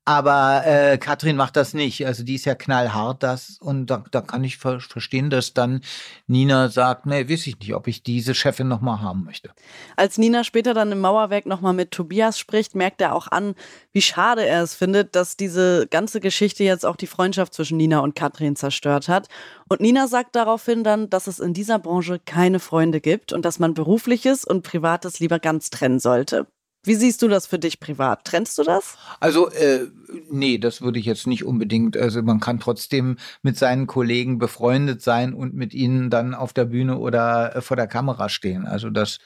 Aber 0.09 0.63
äh, 0.65 0.99
Katrin 0.99 1.35
macht 1.35 1.57
das 1.57 1.75
nicht. 1.75 2.07
Also 2.07 2.23
die 2.23 2.37
ist 2.37 2.45
ja 2.45 2.55
knallhart, 2.55 3.25
das. 3.25 3.59
Und 3.61 3.87
da, 3.87 4.05
da 4.13 4.21
kann 4.21 4.45
ich 4.45 4.57
ver 4.57 4.79
verstehen, 4.79 5.31
dass 5.31 5.53
dann 5.53 5.81
Nina 6.29 6.69
sagt, 6.69 7.07
nee, 7.07 7.29
weiß 7.29 7.49
ich 7.49 7.59
nicht, 7.59 7.75
ob 7.75 7.89
ich 7.89 8.05
diese 8.05 8.33
Chefin 8.33 8.69
nochmal 8.69 9.01
haben 9.01 9.25
möchte. 9.25 9.51
Als 9.97 10.17
Nina 10.17 10.45
später 10.45 10.75
dann 10.75 10.93
im 10.93 11.01
Mauerwerk 11.01 11.47
nochmal 11.47 11.73
mit 11.73 11.91
Tobias 11.91 12.39
spricht, 12.39 12.77
merkt 12.77 13.01
er 13.01 13.17
auch 13.17 13.27
an, 13.27 13.57
wie 13.91 14.01
schade 14.01 14.47
er 14.47 14.63
es 14.63 14.77
findet, 14.77 15.17
dass 15.17 15.37
diese 15.37 15.89
ganze 15.89 16.21
Geschichte 16.21 16.63
jetzt 16.63 16.87
auch 16.87 16.97
die 16.97 17.09
Freundschaft 17.09 17.53
zwischen 17.53 17.77
Nina 17.77 17.99
und 17.99 18.15
Katrin 18.15 18.55
zerstört 18.55 19.09
hat. 19.09 19.27
Und 19.69 19.81
Nina 19.81 20.07
sagt 20.07 20.37
daraufhin 20.37 20.85
dann, 20.85 21.11
dass 21.11 21.27
es 21.27 21.41
in 21.41 21.53
dieser 21.53 21.81
Branche 21.81 22.21
keine 22.25 22.61
Freunde 22.61 23.01
gibt 23.01 23.33
und 23.33 23.45
dass 23.45 23.59
man 23.59 23.75
berufliches 23.75 24.45
und 24.45 24.63
privates 24.63 25.19
lieber 25.19 25.41
ganz 25.41 25.71
trennen 25.71 25.99
sollte. 25.99 26.47
Wie 26.87 26.95
siehst 26.95 27.21
du 27.23 27.29
das 27.29 27.47
für 27.47 27.59
dich 27.59 27.81
privat? 27.81 28.25
Trennst 28.25 28.57
du 28.59 28.63
das? 28.63 28.97
Also, 29.19 29.51
äh, 29.51 29.87
nee, 30.31 30.59
das 30.59 30.83
würde 30.83 30.99
ich 31.01 31.05
jetzt 31.05 31.27
nicht 31.27 31.45
unbedingt. 31.45 31.97
Also, 31.97 32.23
man 32.23 32.39
kann 32.39 32.61
trotzdem 32.61 33.17
mit 33.43 33.59
seinen 33.59 33.87
Kollegen 33.89 34.39
befreundet 34.39 35.03
sein 35.03 35.35
und 35.35 35.55
mit 35.55 35.75
ihnen 35.75 36.11
dann 36.11 36.33
auf 36.33 36.53
der 36.53 36.67
Bühne 36.67 36.99
oder 36.99 37.57
äh, 37.57 37.61
vor 37.61 37.77
der 37.77 37.89
Kamera 37.89 38.29
stehen. 38.29 38.67
Also, 38.67 38.91
das 38.91 39.19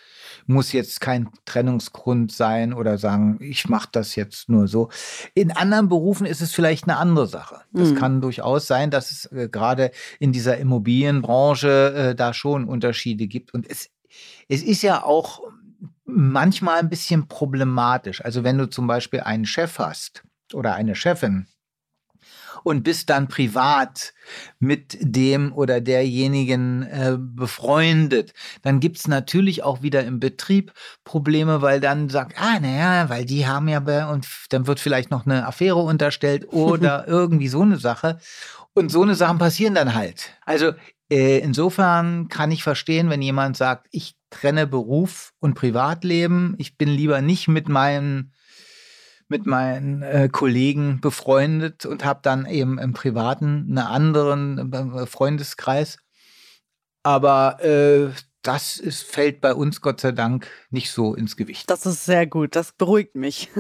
muss 0.46 0.72
jetzt 0.72 1.00
kein 1.00 1.28
Trennungsgrund 1.44 2.32
sein 2.32 2.72
oder 2.72 2.96
sagen, 2.96 3.38
ich 3.40 3.68
mache 3.68 3.88
das 3.92 4.16
jetzt 4.16 4.48
nur 4.48 4.66
so. 4.66 4.88
In 5.34 5.50
anderen 5.52 5.88
Berufen 5.88 6.26
ist 6.26 6.40
es 6.40 6.52
vielleicht 6.52 6.84
eine 6.84 6.96
andere 6.96 7.26
Sache. 7.26 7.60
Das 7.72 7.90
mhm. 7.90 7.94
kann 7.96 8.20
durchaus 8.20 8.66
sein, 8.66 8.90
dass 8.90 9.10
es 9.10 9.26
äh, 9.32 9.48
gerade 9.50 9.90
in 10.18 10.32
dieser 10.32 10.56
Immobilienbranche 10.58 11.94
äh, 11.94 12.14
da 12.14 12.32
schon 12.32 12.64
Unterschiede 12.64 13.26
gibt. 13.26 13.52
Und 13.52 13.68
es, 13.68 13.90
es 14.48 14.62
ist 14.62 14.82
ja 14.82 15.04
auch 15.04 15.42
manchmal 16.12 16.78
ein 16.80 16.88
bisschen 16.88 17.28
problematisch. 17.28 18.24
Also 18.24 18.44
wenn 18.44 18.58
du 18.58 18.68
zum 18.68 18.86
Beispiel 18.86 19.20
einen 19.20 19.46
Chef 19.46 19.78
hast 19.78 20.24
oder 20.52 20.74
eine 20.74 20.94
Chefin 20.94 21.46
und 22.62 22.82
bist 22.82 23.10
dann 23.10 23.28
privat 23.28 24.12
mit 24.58 24.96
dem 25.00 25.52
oder 25.52 25.80
derjenigen 25.80 26.82
äh, 26.82 27.16
befreundet, 27.18 28.32
dann 28.62 28.80
gibt's 28.80 29.08
natürlich 29.08 29.62
auch 29.62 29.82
wieder 29.82 30.04
im 30.04 30.20
Betrieb 30.20 30.72
Probleme, 31.04 31.62
weil 31.62 31.80
dann 31.80 32.08
sagt, 32.08 32.40
ah, 32.40 32.60
naja, 32.60 33.08
weil 33.08 33.24
die 33.24 33.46
haben 33.46 33.68
ja, 33.68 33.80
und 34.10 34.26
dann 34.50 34.66
wird 34.66 34.80
vielleicht 34.80 35.10
noch 35.10 35.26
eine 35.26 35.46
Affäre 35.46 35.78
unterstellt 35.78 36.46
oder 36.52 37.06
irgendwie 37.08 37.48
so 37.48 37.62
eine 37.62 37.78
Sache. 37.78 38.18
Und 38.74 38.90
so 38.90 39.02
eine 39.02 39.14
Sachen 39.14 39.38
passieren 39.38 39.74
dann 39.74 39.94
halt. 39.94 40.33
Also 40.44 40.72
äh, 41.11 41.38
insofern 41.38 42.28
kann 42.28 42.52
ich 42.52 42.62
verstehen, 42.62 43.11
wenn 43.11 43.22
jemand 43.22 43.56
sagt, 43.56 43.88
ich 43.90 44.14
trenne 44.30 44.66
Beruf 44.66 45.33
und 45.40 45.54
Privatleben. 45.54 46.54
Ich 46.59 46.78
bin 46.78 46.88
lieber 46.88 47.20
nicht 47.20 47.48
mit 47.48 47.68
meinen 47.68 48.33
mit 49.28 49.46
meinen 49.46 50.02
äh, 50.02 50.28
Kollegen 50.30 51.00
befreundet 51.00 51.87
und 51.87 52.04
habe 52.04 52.18
dann 52.20 52.46
eben 52.46 52.78
im 52.78 52.92
Privaten 52.92 53.66
einen 53.68 53.78
anderen 53.78 54.72
äh, 54.72 55.06
Freundeskreis. 55.06 55.98
Aber 57.04 57.62
äh, 57.62 58.11
das 58.42 58.76
ist, 58.78 59.02
fällt 59.02 59.40
bei 59.40 59.54
uns 59.54 59.80
Gott 59.80 60.00
sei 60.00 60.11
Dank 60.12 60.48
nicht 60.70 60.90
so 60.90 61.14
ins 61.14 61.37
Gewicht. 61.37 61.70
Das 61.70 61.87
ist 61.87 62.04
sehr 62.04 62.26
gut, 62.26 62.56
das 62.56 62.72
beruhigt 62.72 63.14
mich. 63.14 63.50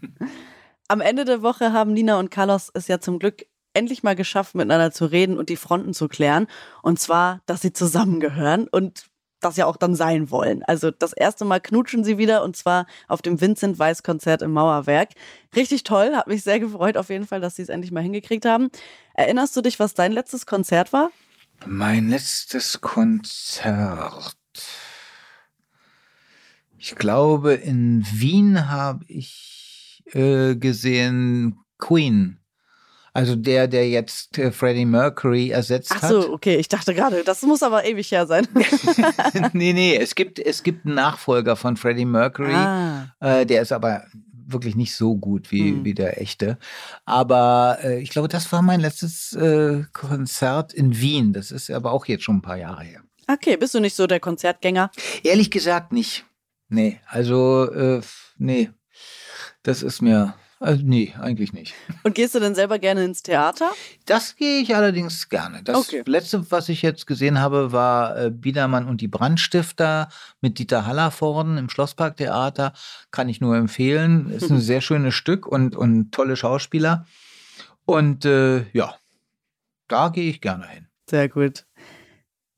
Am 0.88 1.00
Ende 1.00 1.24
der 1.24 1.40
Woche 1.42 1.72
haben 1.72 1.92
Nina 1.92 2.18
und 2.18 2.30
Carlos 2.30 2.70
es 2.74 2.88
ja 2.88 3.00
zum 3.00 3.20
Glück 3.20 3.46
endlich 3.76 4.02
mal 4.02 4.16
geschafft, 4.16 4.54
miteinander 4.54 4.90
zu 4.90 5.06
reden 5.06 5.38
und 5.38 5.48
die 5.48 5.56
Fronten 5.56 5.94
zu 5.94 6.08
klären. 6.08 6.46
Und 6.82 6.98
zwar, 6.98 7.40
dass 7.46 7.60
sie 7.62 7.72
zusammengehören. 7.72 8.66
Und 8.68 9.06
das 9.40 9.56
ja 9.56 9.66
auch 9.66 9.76
dann 9.76 9.94
sein 9.94 10.30
wollen. 10.30 10.62
Also 10.64 10.90
das 10.90 11.12
erste 11.12 11.44
Mal 11.44 11.60
knutschen 11.60 12.04
sie 12.04 12.18
wieder 12.18 12.42
und 12.42 12.56
zwar 12.56 12.86
auf 13.06 13.22
dem 13.22 13.40
Vincent 13.40 13.78
Weiss 13.78 14.02
Konzert 14.02 14.42
im 14.42 14.52
Mauerwerk. 14.52 15.10
Richtig 15.54 15.84
toll, 15.84 16.16
hat 16.16 16.26
mich 16.26 16.42
sehr 16.42 16.58
gefreut 16.58 16.96
auf 16.96 17.10
jeden 17.10 17.26
Fall, 17.26 17.40
dass 17.40 17.56
sie 17.56 17.62
es 17.62 17.68
endlich 17.68 17.92
mal 17.92 18.02
hingekriegt 18.02 18.44
haben. 18.44 18.70
Erinnerst 19.14 19.56
du 19.56 19.60
dich, 19.60 19.78
was 19.78 19.94
dein 19.94 20.12
letztes 20.12 20.46
Konzert 20.46 20.92
war? 20.92 21.10
Mein 21.66 22.08
letztes 22.08 22.80
Konzert. 22.80 24.36
Ich 26.78 26.94
glaube, 26.94 27.54
in 27.54 28.04
Wien 28.12 28.68
habe 28.68 29.04
ich 29.08 30.02
äh, 30.12 30.54
gesehen 30.56 31.58
Queen 31.78 32.38
Also 33.16 33.34
der, 33.36 33.66
der 33.68 33.88
jetzt 33.88 34.38
äh, 34.38 34.52
Freddie 34.52 34.84
Mercury 34.84 35.50
ersetzt 35.50 35.90
Ach 35.94 36.02
hat. 36.02 36.10
so, 36.10 36.32
okay. 36.32 36.56
Ich 36.56 36.68
dachte 36.68 36.94
gerade, 36.94 37.24
das 37.24 37.42
muss 37.42 37.62
aber 37.62 37.84
ewig 37.84 38.10
her 38.12 38.26
sein. 38.26 38.46
nee, 39.52 39.72
nee, 39.72 39.96
es 39.96 40.14
gibt, 40.14 40.38
es 40.38 40.62
gibt 40.62 40.86
einen 40.86 40.94
Nachfolger 40.94 41.56
von 41.56 41.76
Freddie 41.76 42.04
Mercury. 42.04 42.52
ah. 42.54 43.06
Äh, 43.20 43.46
der 43.46 43.62
ist 43.62 43.72
aber 43.72 44.04
wirklich 44.48 44.76
nicht 44.76 44.94
so 44.94 45.16
gut 45.16 45.50
wie, 45.50 45.70
Hm. 45.70 45.84
wie 45.84 45.94
der 45.94 46.20
echte. 46.20 46.58
Aber 47.04 47.78
äh, 47.82 48.00
ich 48.00 48.10
glaube, 48.10 48.28
das 48.28 48.50
war 48.52 48.62
mein 48.62 48.80
letztes 48.80 49.32
äh, 49.32 49.82
Konzert 49.92 50.72
in 50.72 51.00
Wien. 51.00 51.32
Das 51.32 51.50
ist 51.50 51.70
aber 51.70 51.92
auch 51.92 52.06
jetzt 52.06 52.22
schon 52.24 52.36
ein 52.36 52.42
paar 52.42 52.56
Jahre 52.58 52.84
her. 52.84 53.00
Okay, 53.28 53.56
bist 53.56 53.74
du 53.74 53.80
nicht 53.80 53.96
so 53.96 54.06
der 54.06 54.20
Konzertgänger? 54.20 54.90
Ehrlich 55.24 55.50
gesagt 55.50 55.92
nicht. 55.92 56.24
Nee, 56.68 57.00
also, 57.08 57.68
äh, 57.72 58.00
nee. 58.38 58.70
Das 59.64 59.82
ist 59.82 60.00
mir, 60.00 60.34
also 60.58 60.82
nee, 60.84 61.14
eigentlich 61.20 61.52
nicht. 61.52 61.74
Und 62.02 62.14
gehst 62.14 62.34
du 62.34 62.40
denn 62.40 62.54
selber 62.54 62.78
gerne 62.78 63.04
ins 63.04 63.22
Theater? 63.22 63.70
Das 64.06 64.36
gehe 64.36 64.60
ich 64.60 64.74
allerdings 64.74 65.28
gerne. 65.28 65.62
Das 65.62 65.76
Okay. 65.76 66.02
letzte, 66.06 66.50
was 66.50 66.68
ich 66.68 66.82
jetzt 66.82 67.06
gesehen 67.06 67.38
habe, 67.40 67.72
war 67.72 68.16
äh, 68.16 68.30
Biedermann 68.30 68.86
und 68.88 69.00
die 69.00 69.08
Brandstifter 69.08 70.08
mit 70.40 70.58
Dieter 70.58 70.86
Hallervorden 70.86 71.58
im 71.58 71.68
Schlossparktheater. 71.68 72.72
Kann 73.10 73.28
ich 73.28 73.40
nur 73.40 73.56
empfehlen. 73.56 74.30
Ist 74.30 74.50
ein 74.50 74.60
sehr 74.60 74.80
schönes 74.80 75.14
Stück 75.14 75.46
und, 75.46 75.76
und 75.76 76.12
tolle 76.12 76.36
Schauspieler. 76.36 77.06
Und 77.84 78.24
äh, 78.24 78.66
ja, 78.72 78.94
da 79.88 80.08
gehe 80.08 80.30
ich 80.30 80.40
gerne 80.40 80.66
hin. 80.68 80.88
Sehr 81.08 81.28
gut. 81.28 81.66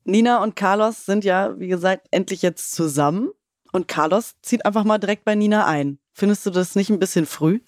Nina 0.05 0.41
und 0.41 0.55
Carlos 0.55 1.05
sind 1.05 1.23
ja, 1.23 1.59
wie 1.59 1.67
gesagt, 1.67 2.07
endlich 2.11 2.41
jetzt 2.41 2.71
zusammen. 2.71 3.29
Und 3.71 3.87
Carlos 3.87 4.35
zieht 4.41 4.65
einfach 4.65 4.83
mal 4.83 4.97
direkt 4.97 5.25
bei 5.25 5.35
Nina 5.35 5.67
ein. 5.67 5.99
Findest 6.19 6.45
du 6.45 6.49
das 6.49 6.75
nicht 6.75 6.89
ein 6.89 6.99
bisschen 6.99 7.25
früh? 7.25 7.61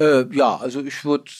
Äh, 0.00 0.24
ja, 0.32 0.56
also 0.56 0.82
ich 0.82 1.04
würde 1.04 1.30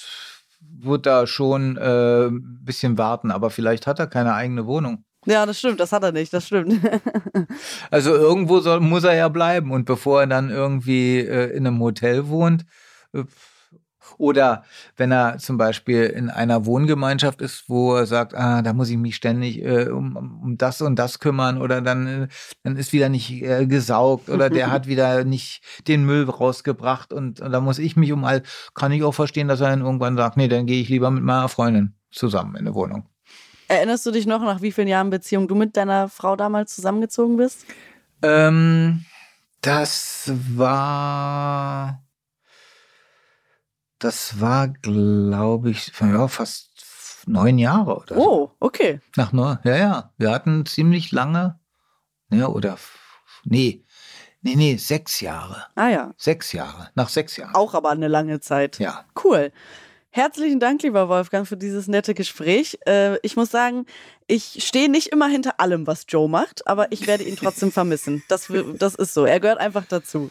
würd 0.61 1.05
da 1.05 1.27
schon 1.27 1.77
äh, 1.77 2.27
ein 2.27 2.61
bisschen 2.65 2.97
warten, 2.97 3.33
aber 3.33 3.51
vielleicht 3.51 3.89
hat 3.89 3.99
er 3.99 4.07
keine 4.07 4.35
eigene 4.35 4.65
Wohnung. 4.65 5.05
Ja, 5.27 5.47
das 5.47 5.59
stimmt, 5.59 5.81
das 5.81 5.91
hat 5.91 6.05
er 6.05 6.13
nicht, 6.13 6.33
das 6.33 6.47
stimmt. 6.47 6.81
Also 7.91 8.15
irgendwo 8.15 8.61
soll, 8.61 8.79
muss 8.79 9.03
er 9.03 9.15
ja 9.15 9.29
bleiben 9.29 9.73
und 9.73 9.85
bevor 9.85 10.21
er 10.21 10.27
dann 10.29 10.51
irgendwie 10.51 11.19
äh, 11.19 11.57
in 11.57 11.67
einem 11.67 11.81
Hotel 11.81 12.29
wohnt 12.29 12.65
äh, 13.13 13.25
oder 14.19 14.65
wenn 14.97 15.13
er 15.13 15.39
zum 15.39 15.57
Beispiel 15.57 16.05
in 16.05 16.31
einer 16.31 16.67
Wohngemeinschaft 16.67 17.41
ist, 17.41 17.69
wo 17.69 17.95
er 17.95 18.07
sagt, 18.07 18.35
ah, 18.35 18.63
da 18.63 18.73
muss 18.73 18.91
ich 18.91 18.97
mich 18.97 19.17
ständig 19.17 19.63
äh, 19.63 19.89
um, 19.89 20.17
um 20.17 20.57
das 20.57 20.83
und 20.83 20.97
das 20.97 21.19
kümmern 21.19 21.61
oder 21.61 21.81
dann, 21.81 22.07
äh, 22.07 22.29
dann 22.63 22.77
ist 22.77 22.93
wieder 22.93 23.09
nicht 23.09 23.43
äh, 23.43 23.67
gesaugt 23.67 24.29
oder 24.29 24.51
der 24.51 24.71
hat 24.71 24.87
wieder 24.87 25.25
nicht 25.25 25.63
den 25.89 26.05
Müll 26.05 26.29
rausgebracht 26.29 27.13
und, 27.13 27.41
und 27.41 27.53
da 27.53 27.61
muss 27.61 27.79
ich 27.79 27.97
mich 27.97 28.13
um 28.13 28.25
all, 28.25 28.43
kann 28.75 28.93
ich 28.93 29.03
auch 29.03 29.15
verstehen, 29.15 29.49
dass 29.49 29.61
er 29.61 29.71
dann 29.71 29.81
irgendwann 29.81 30.17
sagt, 30.17 30.37
nee, 30.37 30.49
dann 30.49 30.67
gehe 30.67 30.81
ich 30.81 30.89
lieber 30.89 31.11
mit 31.11 31.23
meiner 31.23 31.49
Freundin 31.49 31.95
zusammen 32.11 32.55
in 32.57 32.67
eine 32.67 32.75
Wohnung. 32.75 33.09
Erinnerst 33.69 34.05
du 34.05 34.11
dich 34.11 34.27
noch, 34.27 34.43
nach 34.43 34.61
wie 34.61 34.73
vielen 34.73 34.89
Jahren 34.89 35.11
Beziehung 35.11 35.49
du 35.49 35.55
mit 35.55 35.77
deiner 35.77 36.09
Frau 36.09 36.37
damals 36.37 36.75
zusammengezogen 36.75 37.37
bist? 37.37 37.65
Ähm, 38.23 39.05
das 39.63 40.31
war. 40.55 42.04
Das 44.05 44.39
war, 44.39 44.69
glaube 44.69 45.71
ich, 45.71 45.91
ja, 45.99 46.29
fast 46.29 46.69
neun 47.25 47.57
Jahre 47.57 47.97
oder 47.97 48.15
so. 48.15 48.21
Oh, 48.21 48.51
okay. 48.61 49.01
Nach 49.17 49.33
neun, 49.33 49.57
ja, 49.65 49.77
ja. 49.77 50.13
Wir 50.19 50.31
hatten 50.31 50.67
ziemlich 50.67 51.11
lange, 51.11 51.59
ja, 52.31 52.49
oder, 52.49 52.77
nee, 53.45 53.83
nee, 54.43 54.57
nee, 54.57 54.77
sechs 54.77 55.23
Jahre. 55.23 55.69
Ah 55.75 55.89
ja, 55.89 56.13
Sechs 56.19 56.53
Jahre. 56.53 56.91
Nach 56.95 57.09
sechs 57.09 57.39
Jahren. 57.39 57.55
auch 57.55 57.73
aber 57.73 57.89
eine 57.93 58.09
lange 58.09 58.41
Zeit. 58.41 58.79
Ja. 58.79 59.07
Cool. 59.25 59.53
Herzlichen 60.11 60.61
Dank, 60.61 60.83
lieber 60.83 61.09
Wolfgang, 61.09 61.49
für 61.49 61.57
dieses 61.57 61.89
nette 61.89 62.13
Gespräch. 62.13 62.79
Äh, 62.87 63.17
ich 63.23 63.37
muss 63.37 63.51
sagen, 63.51 63.87
ich 64.27 64.67
stehe 64.67 64.91
nicht 64.91 65.07
immer 65.09 65.29
hinter 65.29 65.61
allem, 65.61 65.87
was 65.87 66.05
Joe 66.09 66.29
macht, 66.29 66.67
aber 66.67 66.93
ich 66.93 67.07
werde 67.07 67.25
ihn 67.25 67.37
trotzdem 67.37 67.73
vermissen. 67.73 68.23
Das, 68.29 68.53
das 68.79 68.97
ist 68.97 69.15
so. 69.15 69.25
Er 69.25 69.41
gehört 69.41 69.61
einfach 69.61 69.87
dazu. 69.89 70.31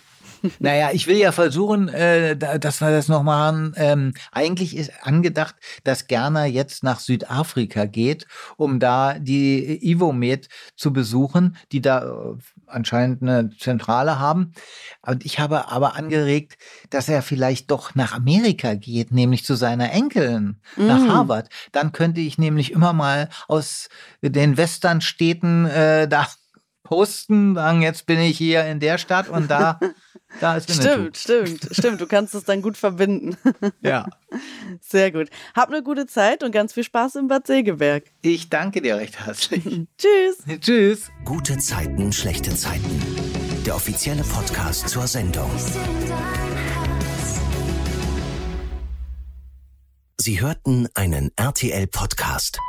Naja, 0.60 0.89
ich 0.93 1.08
will 1.08 1.17
ja 1.17 1.32
versuchen, 1.32 1.88
äh, 1.89 2.36
da- 2.36 2.58
dass 2.58 2.82
wir 2.82 2.91
das 2.91 3.08
noch 3.08 3.23
machen. 3.23 3.73
Ähm, 3.77 4.13
eigentlich 4.32 4.75
ist 4.75 4.91
angedacht, 5.01 5.56
dass 5.84 6.08
Gerner 6.08 6.45
jetzt 6.45 6.84
nach 6.84 6.99
Südafrika 6.99 7.86
geht, 7.86 8.27
um 8.58 8.79
da 8.79 9.17
die 9.19 9.89
Ivomed 9.89 10.47
zu 10.75 10.91
besuchen, 10.93 11.56
die 11.71 11.82
da 11.82 12.03
äh, 12.03 12.36
anscheinend 12.67 13.21
eine 13.21 13.49
Zentrale 13.58 14.19
haben. 14.19 14.53
Und 15.01 15.25
ich 15.25 15.39
habe 15.39 15.69
aber 15.71 15.95
angeregt, 15.95 16.58
dass 16.89 17.10
er 17.10 17.21
vielleicht 17.21 17.71
doch 17.71 17.95
nach 17.95 18.13
Amerika 18.13 18.73
geht, 18.75 19.12
nämlich 19.12 19.45
zu 19.45 19.56
seiner 19.56 19.91
Enkelin 19.91 20.60
nach 20.77 20.99
Mm. 20.99 21.10
Harvard. 21.12 21.49
Dann 21.71 21.91
könnte 21.91 22.21
ich 22.21 22.38
nämlich 22.38 22.71
immer 22.71 22.93
mal 22.93 23.29
aus 23.47 23.89
den 24.21 24.58
Westernstädten 24.58 25.65
äh, 25.67 26.08
da 26.08 26.27
posten, 26.84 27.56
sagen, 27.56 27.82
jetzt 27.82 28.06
bin 28.06 28.19
ich 28.19 28.38
hier 28.38 28.65
in 28.65 28.79
der 28.79 28.97
Stadt 28.97 29.29
und 29.29 29.49
da, 29.49 29.79
da 30.39 30.58
ist. 30.58 30.73
Stimmt, 30.73 31.17
stimmt, 31.17 31.67
stimmt. 31.71 32.02
Du 32.02 32.08
kannst 32.08 32.36
es 32.36 32.43
dann 32.43 32.62
gut 32.62 32.78
verbinden. 32.78 33.38
Ja. 33.82 34.08
Sehr 34.80 35.12
gut. 35.12 35.30
Hab 35.56 35.69
eine 35.69 35.84
gute 35.84 36.06
Zeit 36.06 36.43
und 36.43 36.52
ganz 36.52 36.73
viel 36.73 36.84
Spaß 36.84 37.15
im 37.15 37.28
Bad 37.28 37.47
Segeberg. 37.47 38.06
Ich 38.21 38.49
danke 38.49 38.82
dir 38.82 38.95
recht 38.97 39.26
herzlich. 39.26 39.63
Tschüss. 39.97 40.38
Tschüss. 40.62 41.12
Gute 41.26 41.58
Zeiten, 41.58 42.12
schlechte 42.13 42.56
Zeiten. 42.56 43.02
Der 43.65 43.76
offizielle 43.76 44.23
Podcast 44.23 44.89
zur 44.89 45.08
Sendung. 45.08 45.49
Sie 50.19 50.39
hörten 50.39 50.88
einen 50.93 51.32
RTL-Podcast. 51.36 52.60